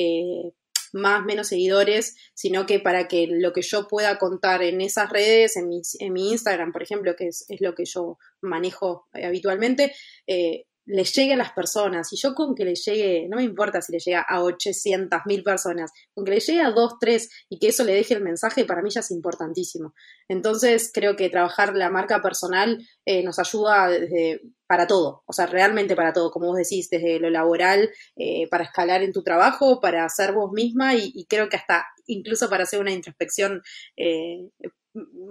más, 0.97 1.25
menos 1.25 1.47
seguidores, 1.47 2.15
sino 2.33 2.65
que 2.65 2.79
para 2.79 3.07
que 3.07 3.27
lo 3.27 3.53
que 3.53 3.62
yo 3.62 3.88
pueda 3.88 4.19
contar 4.19 4.62
en 4.62 4.81
esas 4.81 5.10
redes, 5.10 5.55
en 5.57 5.69
mi, 5.69 5.81
en 5.99 6.13
mi 6.13 6.31
Instagram, 6.31 6.71
por 6.71 6.83
ejemplo, 6.83 7.15
que 7.15 7.27
es, 7.27 7.45
es 7.49 7.62
lo 7.62 7.73
que 7.73 7.86
yo 7.86 8.17
manejo 8.41 9.07
eh, 9.13 9.25
habitualmente, 9.25 9.93
eh, 10.27 10.65
le 10.88 11.04
llegue 11.04 11.34
a 11.34 11.38
las 11.38 11.52
personas. 11.52 12.12
Y 12.12 12.17
yo 12.17 12.34
con 12.34 12.56
que 12.56 12.65
le 12.65 12.76
llegue, 12.76 13.28
no 13.30 13.38
me 13.38 13.43
importa 13.43 13.82
si 13.82 13.91
le 13.91 14.00
llega 14.00 14.21
a 14.21 14.41
800 14.41 15.21
mil 15.26 15.43
personas, 15.43 15.91
con 16.13 16.26
que 16.26 16.32
le 16.32 16.39
llegue 16.39 16.62
a 16.62 16.71
2, 16.71 16.93
3 17.00 17.30
y 17.50 17.60
que 17.60 17.67
eso 17.67 17.84
le 17.84 17.93
deje 17.93 18.15
el 18.15 18.23
mensaje, 18.23 18.65
para 18.65 18.82
mí 18.82 18.89
ya 18.89 19.02
es 19.02 19.12
importantísimo. 19.12 19.93
Entonces 20.28 20.89
creo 20.93 21.15
que 21.15 21.30
trabajar 21.30 21.76
la 21.76 21.89
marca 21.89 22.21
personal 22.21 22.82
eh, 23.06 23.21
nos 23.23 23.38
ayuda 23.38 23.89
desde, 23.89 24.41
para 24.65 24.88
todo, 24.88 25.23
o 25.26 25.34
sea, 25.34 25.45
realmente 25.45 25.95
para 25.95 26.13
todo, 26.13 26.32
como 26.32 26.47
vos 26.47 26.58
decís, 26.58 26.89
desde 26.89 27.19
lo 27.19 27.30
laboral, 27.30 27.89
eh, 28.15 28.47
para 28.50 28.63
escalar 28.63 29.04
en 29.04 29.13
tu 29.13 29.23
trabajo, 29.23 29.80
para 29.82 30.08
ser 30.10 30.34
vos 30.34 30.52
misma 30.52 30.95
y, 30.95 31.26
creo 31.30 31.50
que 31.50 31.58
hasta 31.58 31.86
incluso 32.06 32.50
para 32.50 32.63
hacer 32.63 32.80
una 32.80 32.91
introspección 32.91 33.62
eh, 33.97 34.50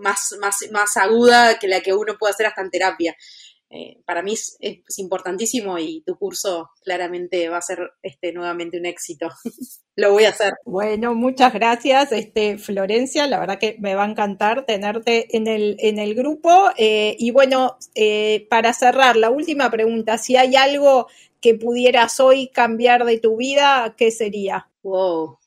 más, 0.02 0.36
más, 0.40 0.58
más 0.70 0.96
aguda 0.96 1.58
que 1.58 1.68
la 1.68 1.80
que 1.80 1.94
uno 1.94 2.16
puede 2.18 2.32
hacer 2.32 2.46
hasta 2.46 2.62
en 2.62 2.70
terapia. 2.70 3.16
Eh, 3.68 4.00
para 4.06 4.22
mí 4.22 4.34
es, 4.34 4.56
importantísimo 4.98 5.76
y 5.78 6.02
tu 6.06 6.16
curso 6.16 6.70
claramente 6.84 7.48
va 7.48 7.58
a 7.58 7.62
ser 7.62 7.90
este, 8.00 8.32
nuevamente 8.32 8.78
un 8.78 8.86
éxito. 8.86 9.28
Lo 9.96 10.12
voy 10.12 10.24
a 10.24 10.28
hacer. 10.28 10.52
Bueno, 10.64 11.14
muchas 11.14 11.52
gracias, 11.52 12.12
este, 12.12 12.58
Florencia. 12.58 13.26
La 13.26 13.40
verdad 13.40 13.58
que 13.58 13.76
me 13.80 13.94
va 13.94 14.04
a 14.04 14.10
encantar 14.10 14.66
tenerte 14.66 15.36
en 15.36 15.48
el, 15.48 15.76
en 15.80 15.98
el 15.98 16.14
grupo. 16.14 16.70
Eh, 16.76 17.16
y 17.18 17.30
bueno, 17.32 17.76
eh, 17.94 18.46
para 18.50 18.72
cerrar, 18.72 19.16
la 19.16 19.30
última 19.30 19.70
pregunta, 19.70 20.18
si 20.18 20.36
hay 20.36 20.54
algo 20.54 21.08
que 21.40 21.54
pudieras 21.54 22.20
hoy 22.20 22.48
cambiar 22.48 23.04
de 23.04 23.18
tu 23.18 23.36
vida, 23.36 23.94
¿qué 23.96 24.10
sería? 24.10 24.68
Wow. 24.82 25.38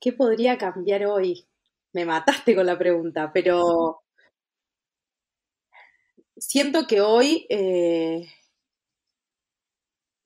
¿Qué 0.00 0.12
podría 0.12 0.56
cambiar 0.58 1.06
hoy? 1.06 1.47
Me 1.92 2.04
mataste 2.04 2.54
con 2.54 2.66
la 2.66 2.78
pregunta, 2.78 3.30
pero 3.32 4.02
siento 6.36 6.86
que 6.86 7.00
hoy 7.00 7.46
eh, 7.48 8.28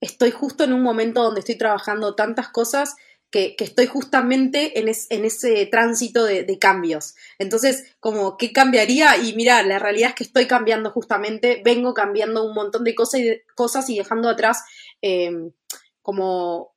estoy 0.00 0.30
justo 0.30 0.64
en 0.64 0.72
un 0.72 0.82
momento 0.82 1.22
donde 1.22 1.40
estoy 1.40 1.56
trabajando 1.56 2.14
tantas 2.14 2.48
cosas 2.48 2.96
que, 3.30 3.56
estoy 3.58 3.86
justamente 3.86 4.78
en, 4.78 4.88
ese 4.88 5.66
tránsito 5.66 6.24
de, 6.24 6.58
cambios. 6.58 7.14
Entonces, 7.38 7.94
como, 7.98 8.36
¿qué 8.36 8.52
cambiaría? 8.52 9.16
Y 9.16 9.34
mira, 9.34 9.62
la 9.62 9.78
realidad 9.78 10.10
es 10.10 10.14
que 10.14 10.24
estoy 10.24 10.46
cambiando 10.46 10.90
justamente, 10.90 11.62
vengo 11.64 11.94
cambiando 11.94 12.44
un 12.44 12.54
montón 12.54 12.84
de 12.84 12.94
cosas 12.94 13.88
y, 13.88 13.96
dejando 13.96 14.28
atrás 14.28 14.62
eh, 15.00 15.30
como 16.02 16.74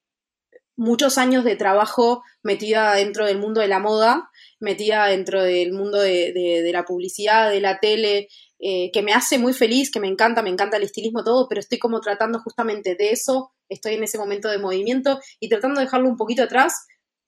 muchos 0.77 1.17
años 1.17 1.43
de 1.43 1.57
trabajo 1.57 2.23
metida 2.41 2.93
dentro 2.93 3.25
del 3.25 3.37
mundo 3.37 3.59
de 3.59 3.67
la 3.67 3.79
moda 3.79 4.29
metida 4.59 5.07
dentro 5.07 5.43
del 5.43 5.73
mundo 5.73 5.99
de, 5.99 6.69
la 6.71 6.83
publicidad, 6.83 7.51
de 7.51 7.61
la 7.61 7.79
tele, 7.79 8.27
eh, 8.59 8.91
que 8.91 9.01
me 9.01 9.13
hace 9.13 9.37
muy 9.37 9.53
feliz, 9.53 9.91
que 9.91 9.99
me 9.99 10.07
encanta, 10.07 10.41
me 10.41 10.49
encanta 10.49 10.77
el 10.77 10.83
estilismo, 10.83 11.23
todo, 11.23 11.47
pero 11.47 11.59
estoy 11.59 11.77
como 11.77 11.99
tratando 12.01 12.39
justamente 12.39 12.95
de 12.95 13.11
eso, 13.11 13.51
estoy 13.69 13.95
en 13.95 14.03
ese 14.03 14.17
momento 14.17 14.49
de 14.49 14.59
movimiento 14.59 15.19
y 15.39 15.49
tratando 15.49 15.79
de 15.79 15.85
dejarlo 15.85 16.09
un 16.09 16.17
poquito 16.17 16.43
atrás 16.43 16.73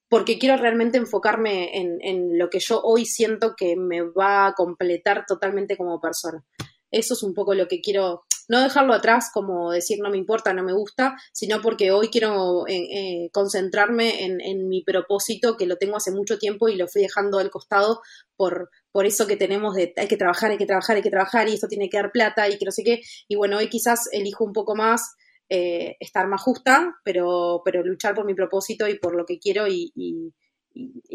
porque 0.09 0.39
quiero 0.39 0.55
realmente 0.55 0.97
enfocarme 0.97 1.77
en, 1.77 1.97
en 2.01 2.37
lo 2.37 2.49
que 2.49 2.59
yo 2.59 2.81
hoy 2.81 3.05
siento 3.05 3.55
que 3.57 3.75
me 3.75 4.01
va 4.01 4.47
a 4.47 4.53
completar 4.53 5.25
totalmente 5.27 5.75
como 5.75 5.99
persona. 5.99 6.45
Eso 6.91 7.13
es 7.13 7.23
un 7.23 7.33
poco 7.33 7.53
lo 7.53 7.67
que 7.67 7.81
quiero 7.81 8.23
no 8.47 8.61
dejarlo 8.61 8.93
atrás 8.93 9.29
como 9.33 9.71
decir 9.71 9.99
no 10.01 10.09
me 10.09 10.17
importa, 10.17 10.53
no 10.53 10.63
me 10.63 10.73
gusta, 10.73 11.15
sino 11.33 11.61
porque 11.61 11.91
hoy 11.91 12.09
quiero 12.09 12.67
eh, 12.67 12.75
eh, 12.75 13.29
concentrarme 13.31 14.23
en, 14.23 14.67
mi 14.67 14.83
propósito 14.83 15.55
que 15.55 15.65
lo 15.65 15.77
tengo 15.77 15.97
hace 15.97 16.11
mucho 16.11 16.37
tiempo 16.37 16.67
y 16.67 16.75
lo 16.75 16.87
fui 16.87 17.01
dejando 17.01 17.39
al 17.39 17.49
costado 17.49 18.01
por, 18.35 18.69
por 18.91 19.05
eso 19.05 19.27
que 19.27 19.37
tenemos 19.37 19.75
de 19.75 19.93
hay 19.95 20.07
que 20.07 20.17
trabajar, 20.17 20.51
hay 20.51 20.57
que 20.57 20.65
trabajar, 20.65 20.95
hay 20.95 21.01
que 21.01 21.09
trabajar 21.09 21.47
y 21.47 21.53
esto 21.53 21.67
tiene 21.67 21.89
que 21.89 21.97
dar 21.97 22.11
plata 22.11 22.49
y 22.49 22.57
que 22.57 22.65
no 22.65 22.71
sé 22.71 22.83
qué. 22.83 23.01
Y 23.27 23.35
bueno, 23.35 23.57
hoy 23.57 23.69
quizás 23.69 24.09
elijo 24.11 24.43
un 24.43 24.53
poco 24.53 24.75
más 24.75 25.15
eh, 25.49 25.95
estar 26.01 26.27
más 26.27 26.41
justa, 26.41 26.97
pero, 27.05 27.61
pero 27.63 27.81
luchar 27.81 28.13
por 28.13 28.25
mi 28.25 28.33
propósito 28.33 28.85
y 28.87 28.99
por 28.99 29.15
lo 29.15 29.25
que 29.25 29.39
quiero 29.39 29.65
y, 29.67 29.93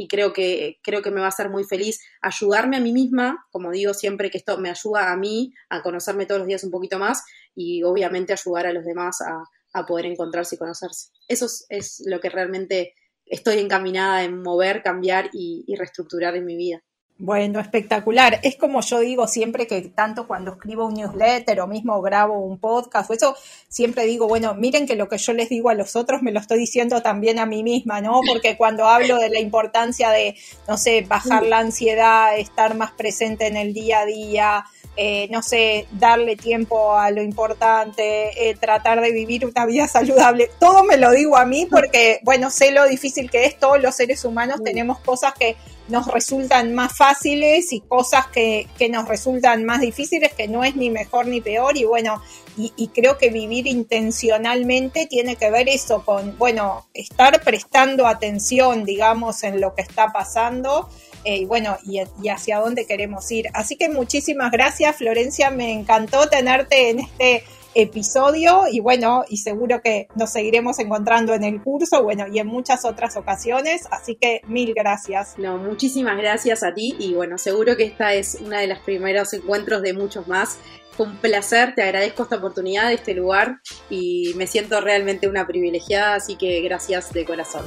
creo, 0.09 0.33
que, 0.33 0.79
creo 0.83 1.03
que 1.03 1.11
me 1.11 1.21
va 1.21 1.27
a 1.27 1.31
hacer 1.31 1.51
muy 1.51 1.65
feliz 1.65 2.01
ayudarme 2.21 2.77
a 2.77 2.81
mí 2.81 2.93
misma, 2.93 3.47
como 3.51 3.71
digo 3.71 3.95
siempre 3.95 4.31
que 4.31 4.39
esto 4.39 4.59
me 4.59 4.71
ayuda 4.71 5.13
a 5.13 5.17
mí 5.17 5.53
a 5.69 5.83
conocerme 5.83 6.27
todos 6.27 6.41
los 6.41 6.49
días 6.49 6.65
un 6.65 6.71
poquito 6.71 6.99
más 6.99 7.25
y 7.55 7.83
obviamente 7.83 8.33
ayudar 8.33 8.67
a 8.67 8.73
los 8.73 8.85
demás 8.85 9.19
a, 9.21 9.45
poder 9.87 10.05
encontrarse 10.05 10.57
y 10.57 10.59
conocerse. 10.59 11.09
Eso 11.29 11.47
es, 11.71 12.03
lo 12.05 12.21
que 12.21 12.29
realmente 12.29 12.95
estoy 13.25 13.59
encaminada 13.59 14.23
en 14.23 14.43
mover, 14.43 14.83
cambiar 14.83 15.31
y, 15.33 15.65
y 15.67 15.77
reestructurar 15.77 16.37
en 16.37 16.45
mi 16.45 16.57
vida. 16.57 16.83
Bueno, 17.25 17.61
espectacular. 17.61 18.41
Es 18.43 18.57
como 18.57 18.81
yo 18.81 18.99
digo 18.99 19.29
siempre 19.29 19.69
que 19.69 19.81
tanto 19.83 20.27
cuando 20.27 20.55
escribo 20.55 20.87
un 20.87 20.95
newsletter 20.95 21.61
o 21.61 21.69
mismo 21.69 22.03
grabo 22.03 22.41
un 22.41 22.59
podcast 22.59 23.09
o 23.09 23.15
eso, 23.15 23.37
siempre 23.69 24.07
digo, 24.07 24.27
bueno, 24.27 24.55
miren 24.55 24.89
que 24.89 24.97
lo 24.97 25.09
que 25.09 25.19
yo 25.19 25.33
les 25.33 25.49
digo 25.49 25.71
a 25.71 25.75
los 25.75 25.95
otros 25.95 26.21
me 26.21 26.33
lo 26.33 26.41
estoy 26.41 26.59
diciendo 26.59 27.01
también 27.01 27.39
a 27.39 27.47
mí 27.47 27.63
misma, 27.63 28.01
¿no? 28.01 28.23
Porque 28.27 28.57
cuando 28.57 28.89
hablo 28.89 29.19
de 29.19 29.31
la 29.31 29.39
importancia 29.39 30.11
de, 30.11 30.35
no 30.67 30.77
sé, 30.77 31.03
bajar 31.03 31.45
la 31.47 31.59
ansiedad, 31.59 32.37
estar 32.37 32.75
más 32.75 32.91
presente 32.91 33.47
en 33.47 33.57
el 33.57 33.73
día 33.73 34.01
a 34.01 34.05
día, 34.05 34.65
eh, 34.97 35.29
no 35.31 35.43
sé, 35.43 35.87
darle 35.93 36.37
tiempo 36.37 36.97
a 36.99 37.13
lo 37.13 37.23
importante, 37.23 38.51
eh, 38.51 38.57
tratar 38.57 39.01
de 39.01 39.13
vivir 39.13 39.47
una 39.47 39.65
vida 39.65 39.87
saludable. 39.87 40.51
Todo 40.59 40.83
me 40.83 40.97
lo 40.97 41.13
digo 41.13 41.37
a 41.37 41.47
mí 41.47 41.67
porque, 41.71 42.19
bueno, 42.25 42.51
sé 42.51 42.73
lo 42.73 42.85
difícil 42.87 43.31
que 43.31 43.47
es. 43.47 43.59
Todos 43.59 43.81
los 43.81 43.95
seres 43.95 44.25
humanos 44.25 44.61
tenemos 44.63 44.99
cosas 44.99 45.35
que 45.35 45.57
nos 45.89 46.07
resultan 46.07 46.75
más 46.75 46.97
fáciles 46.97 47.73
y 47.73 47.81
cosas 47.81 48.27
que, 48.29 48.69
que 48.79 48.89
nos 48.89 49.09
resultan 49.09 49.65
más 49.65 49.81
difíciles, 49.81 50.33
que 50.33 50.49
no 50.49 50.65
es 50.65 50.77
ni 50.77 50.91
mejor 50.91 51.27
ni 51.27 51.41
peor. 51.41 51.77
Y 51.77 51.85
bueno, 51.85 52.23
y, 52.57 52.89
creo 52.89 53.17
que 53.17 53.31
vivir 53.31 53.67
intencionalmente 53.67 55.07
tiene 55.07 55.37
que 55.37 55.51
ver 55.51 55.69
eso 55.69 56.05
con, 56.05 56.37
bueno, 56.37 56.87
estar 56.93 57.43
prestando 57.43 58.07
atención, 58.07 58.85
digamos, 58.85 59.43
en 59.43 59.61
lo 59.61 59.75
que 59.75 59.83
está 59.83 60.13
pasando 60.13 60.89
eh, 61.25 61.39
y 61.39 61.45
bueno, 61.47 61.79
y, 61.85 62.01
y, 62.23 62.29
hacia 62.29 62.59
dónde 62.59 62.87
queremos 62.87 63.31
ir. 63.31 63.49
Así 63.55 63.77
que 63.77 63.89
muchísimas 63.89 64.51
gracias, 64.51 64.97
Florencia, 64.97 65.51
me 65.51 65.73
encantó 65.73 66.29
tenerte 66.29 66.91
en 66.91 67.01
este 67.01 67.45
episodio 67.75 68.63
y 68.71 68.81
bueno, 68.81 69.25
y 69.29 69.39
seguro 69.39 69.81
que 69.83 70.09
nos 70.15 70.31
seguiremos 70.31 70.79
encontrando 70.79 71.35
en 71.35 71.45
el 71.45 71.63
curso, 71.63 72.03
bueno, 72.03 72.27
y 72.33 72.39
en 72.39 72.47
muchas 72.47 72.85
otras 72.85 73.17
ocasiones, 73.17 73.87
así 73.91 74.17
que 74.17 74.43
mil 74.47 74.75
gracias. 74.75 75.39
No, 75.39 75.59
muchísimas 75.59 76.17
gracias 76.17 76.63
a 76.63 76.75
ti 76.75 76.95
y 76.99 77.15
bueno, 77.15 77.39
seguro 77.39 77.77
que 77.77 77.85
esta 77.85 78.15
es 78.15 78.37
una 78.41 78.61
de 78.61 78.67
los 78.67 78.79
primeros 78.81 79.33
encuentros 79.33 79.83
de 79.83 79.95
muchos 79.95 80.29
más. 80.29 80.59
Fue 80.93 81.07
un 81.07 81.17
placer, 81.17 81.75
te 81.75 81.83
agradezco 81.83 82.25
esta 82.25 82.37
oportunidad 82.37 82.93
este 82.93 83.15
lugar 83.15 83.61
y 83.89 84.35
me 84.37 84.47
siento 84.47 84.81
realmente 84.81 85.27
una 85.27 85.47
privilegiada, 85.47 86.17
así 86.17 86.37
que 86.37 86.61
gracias 86.61 87.13
de 87.13 87.25
corazón. 87.25 87.65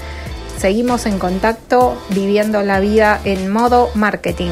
Seguimos 0.60 1.06
en 1.06 1.20
contacto 1.20 1.98
viviendo 2.10 2.62
la 2.64 2.82
vida 2.82 3.22
en 3.24 3.50
modo 3.50 3.90
marketing. 3.96 4.52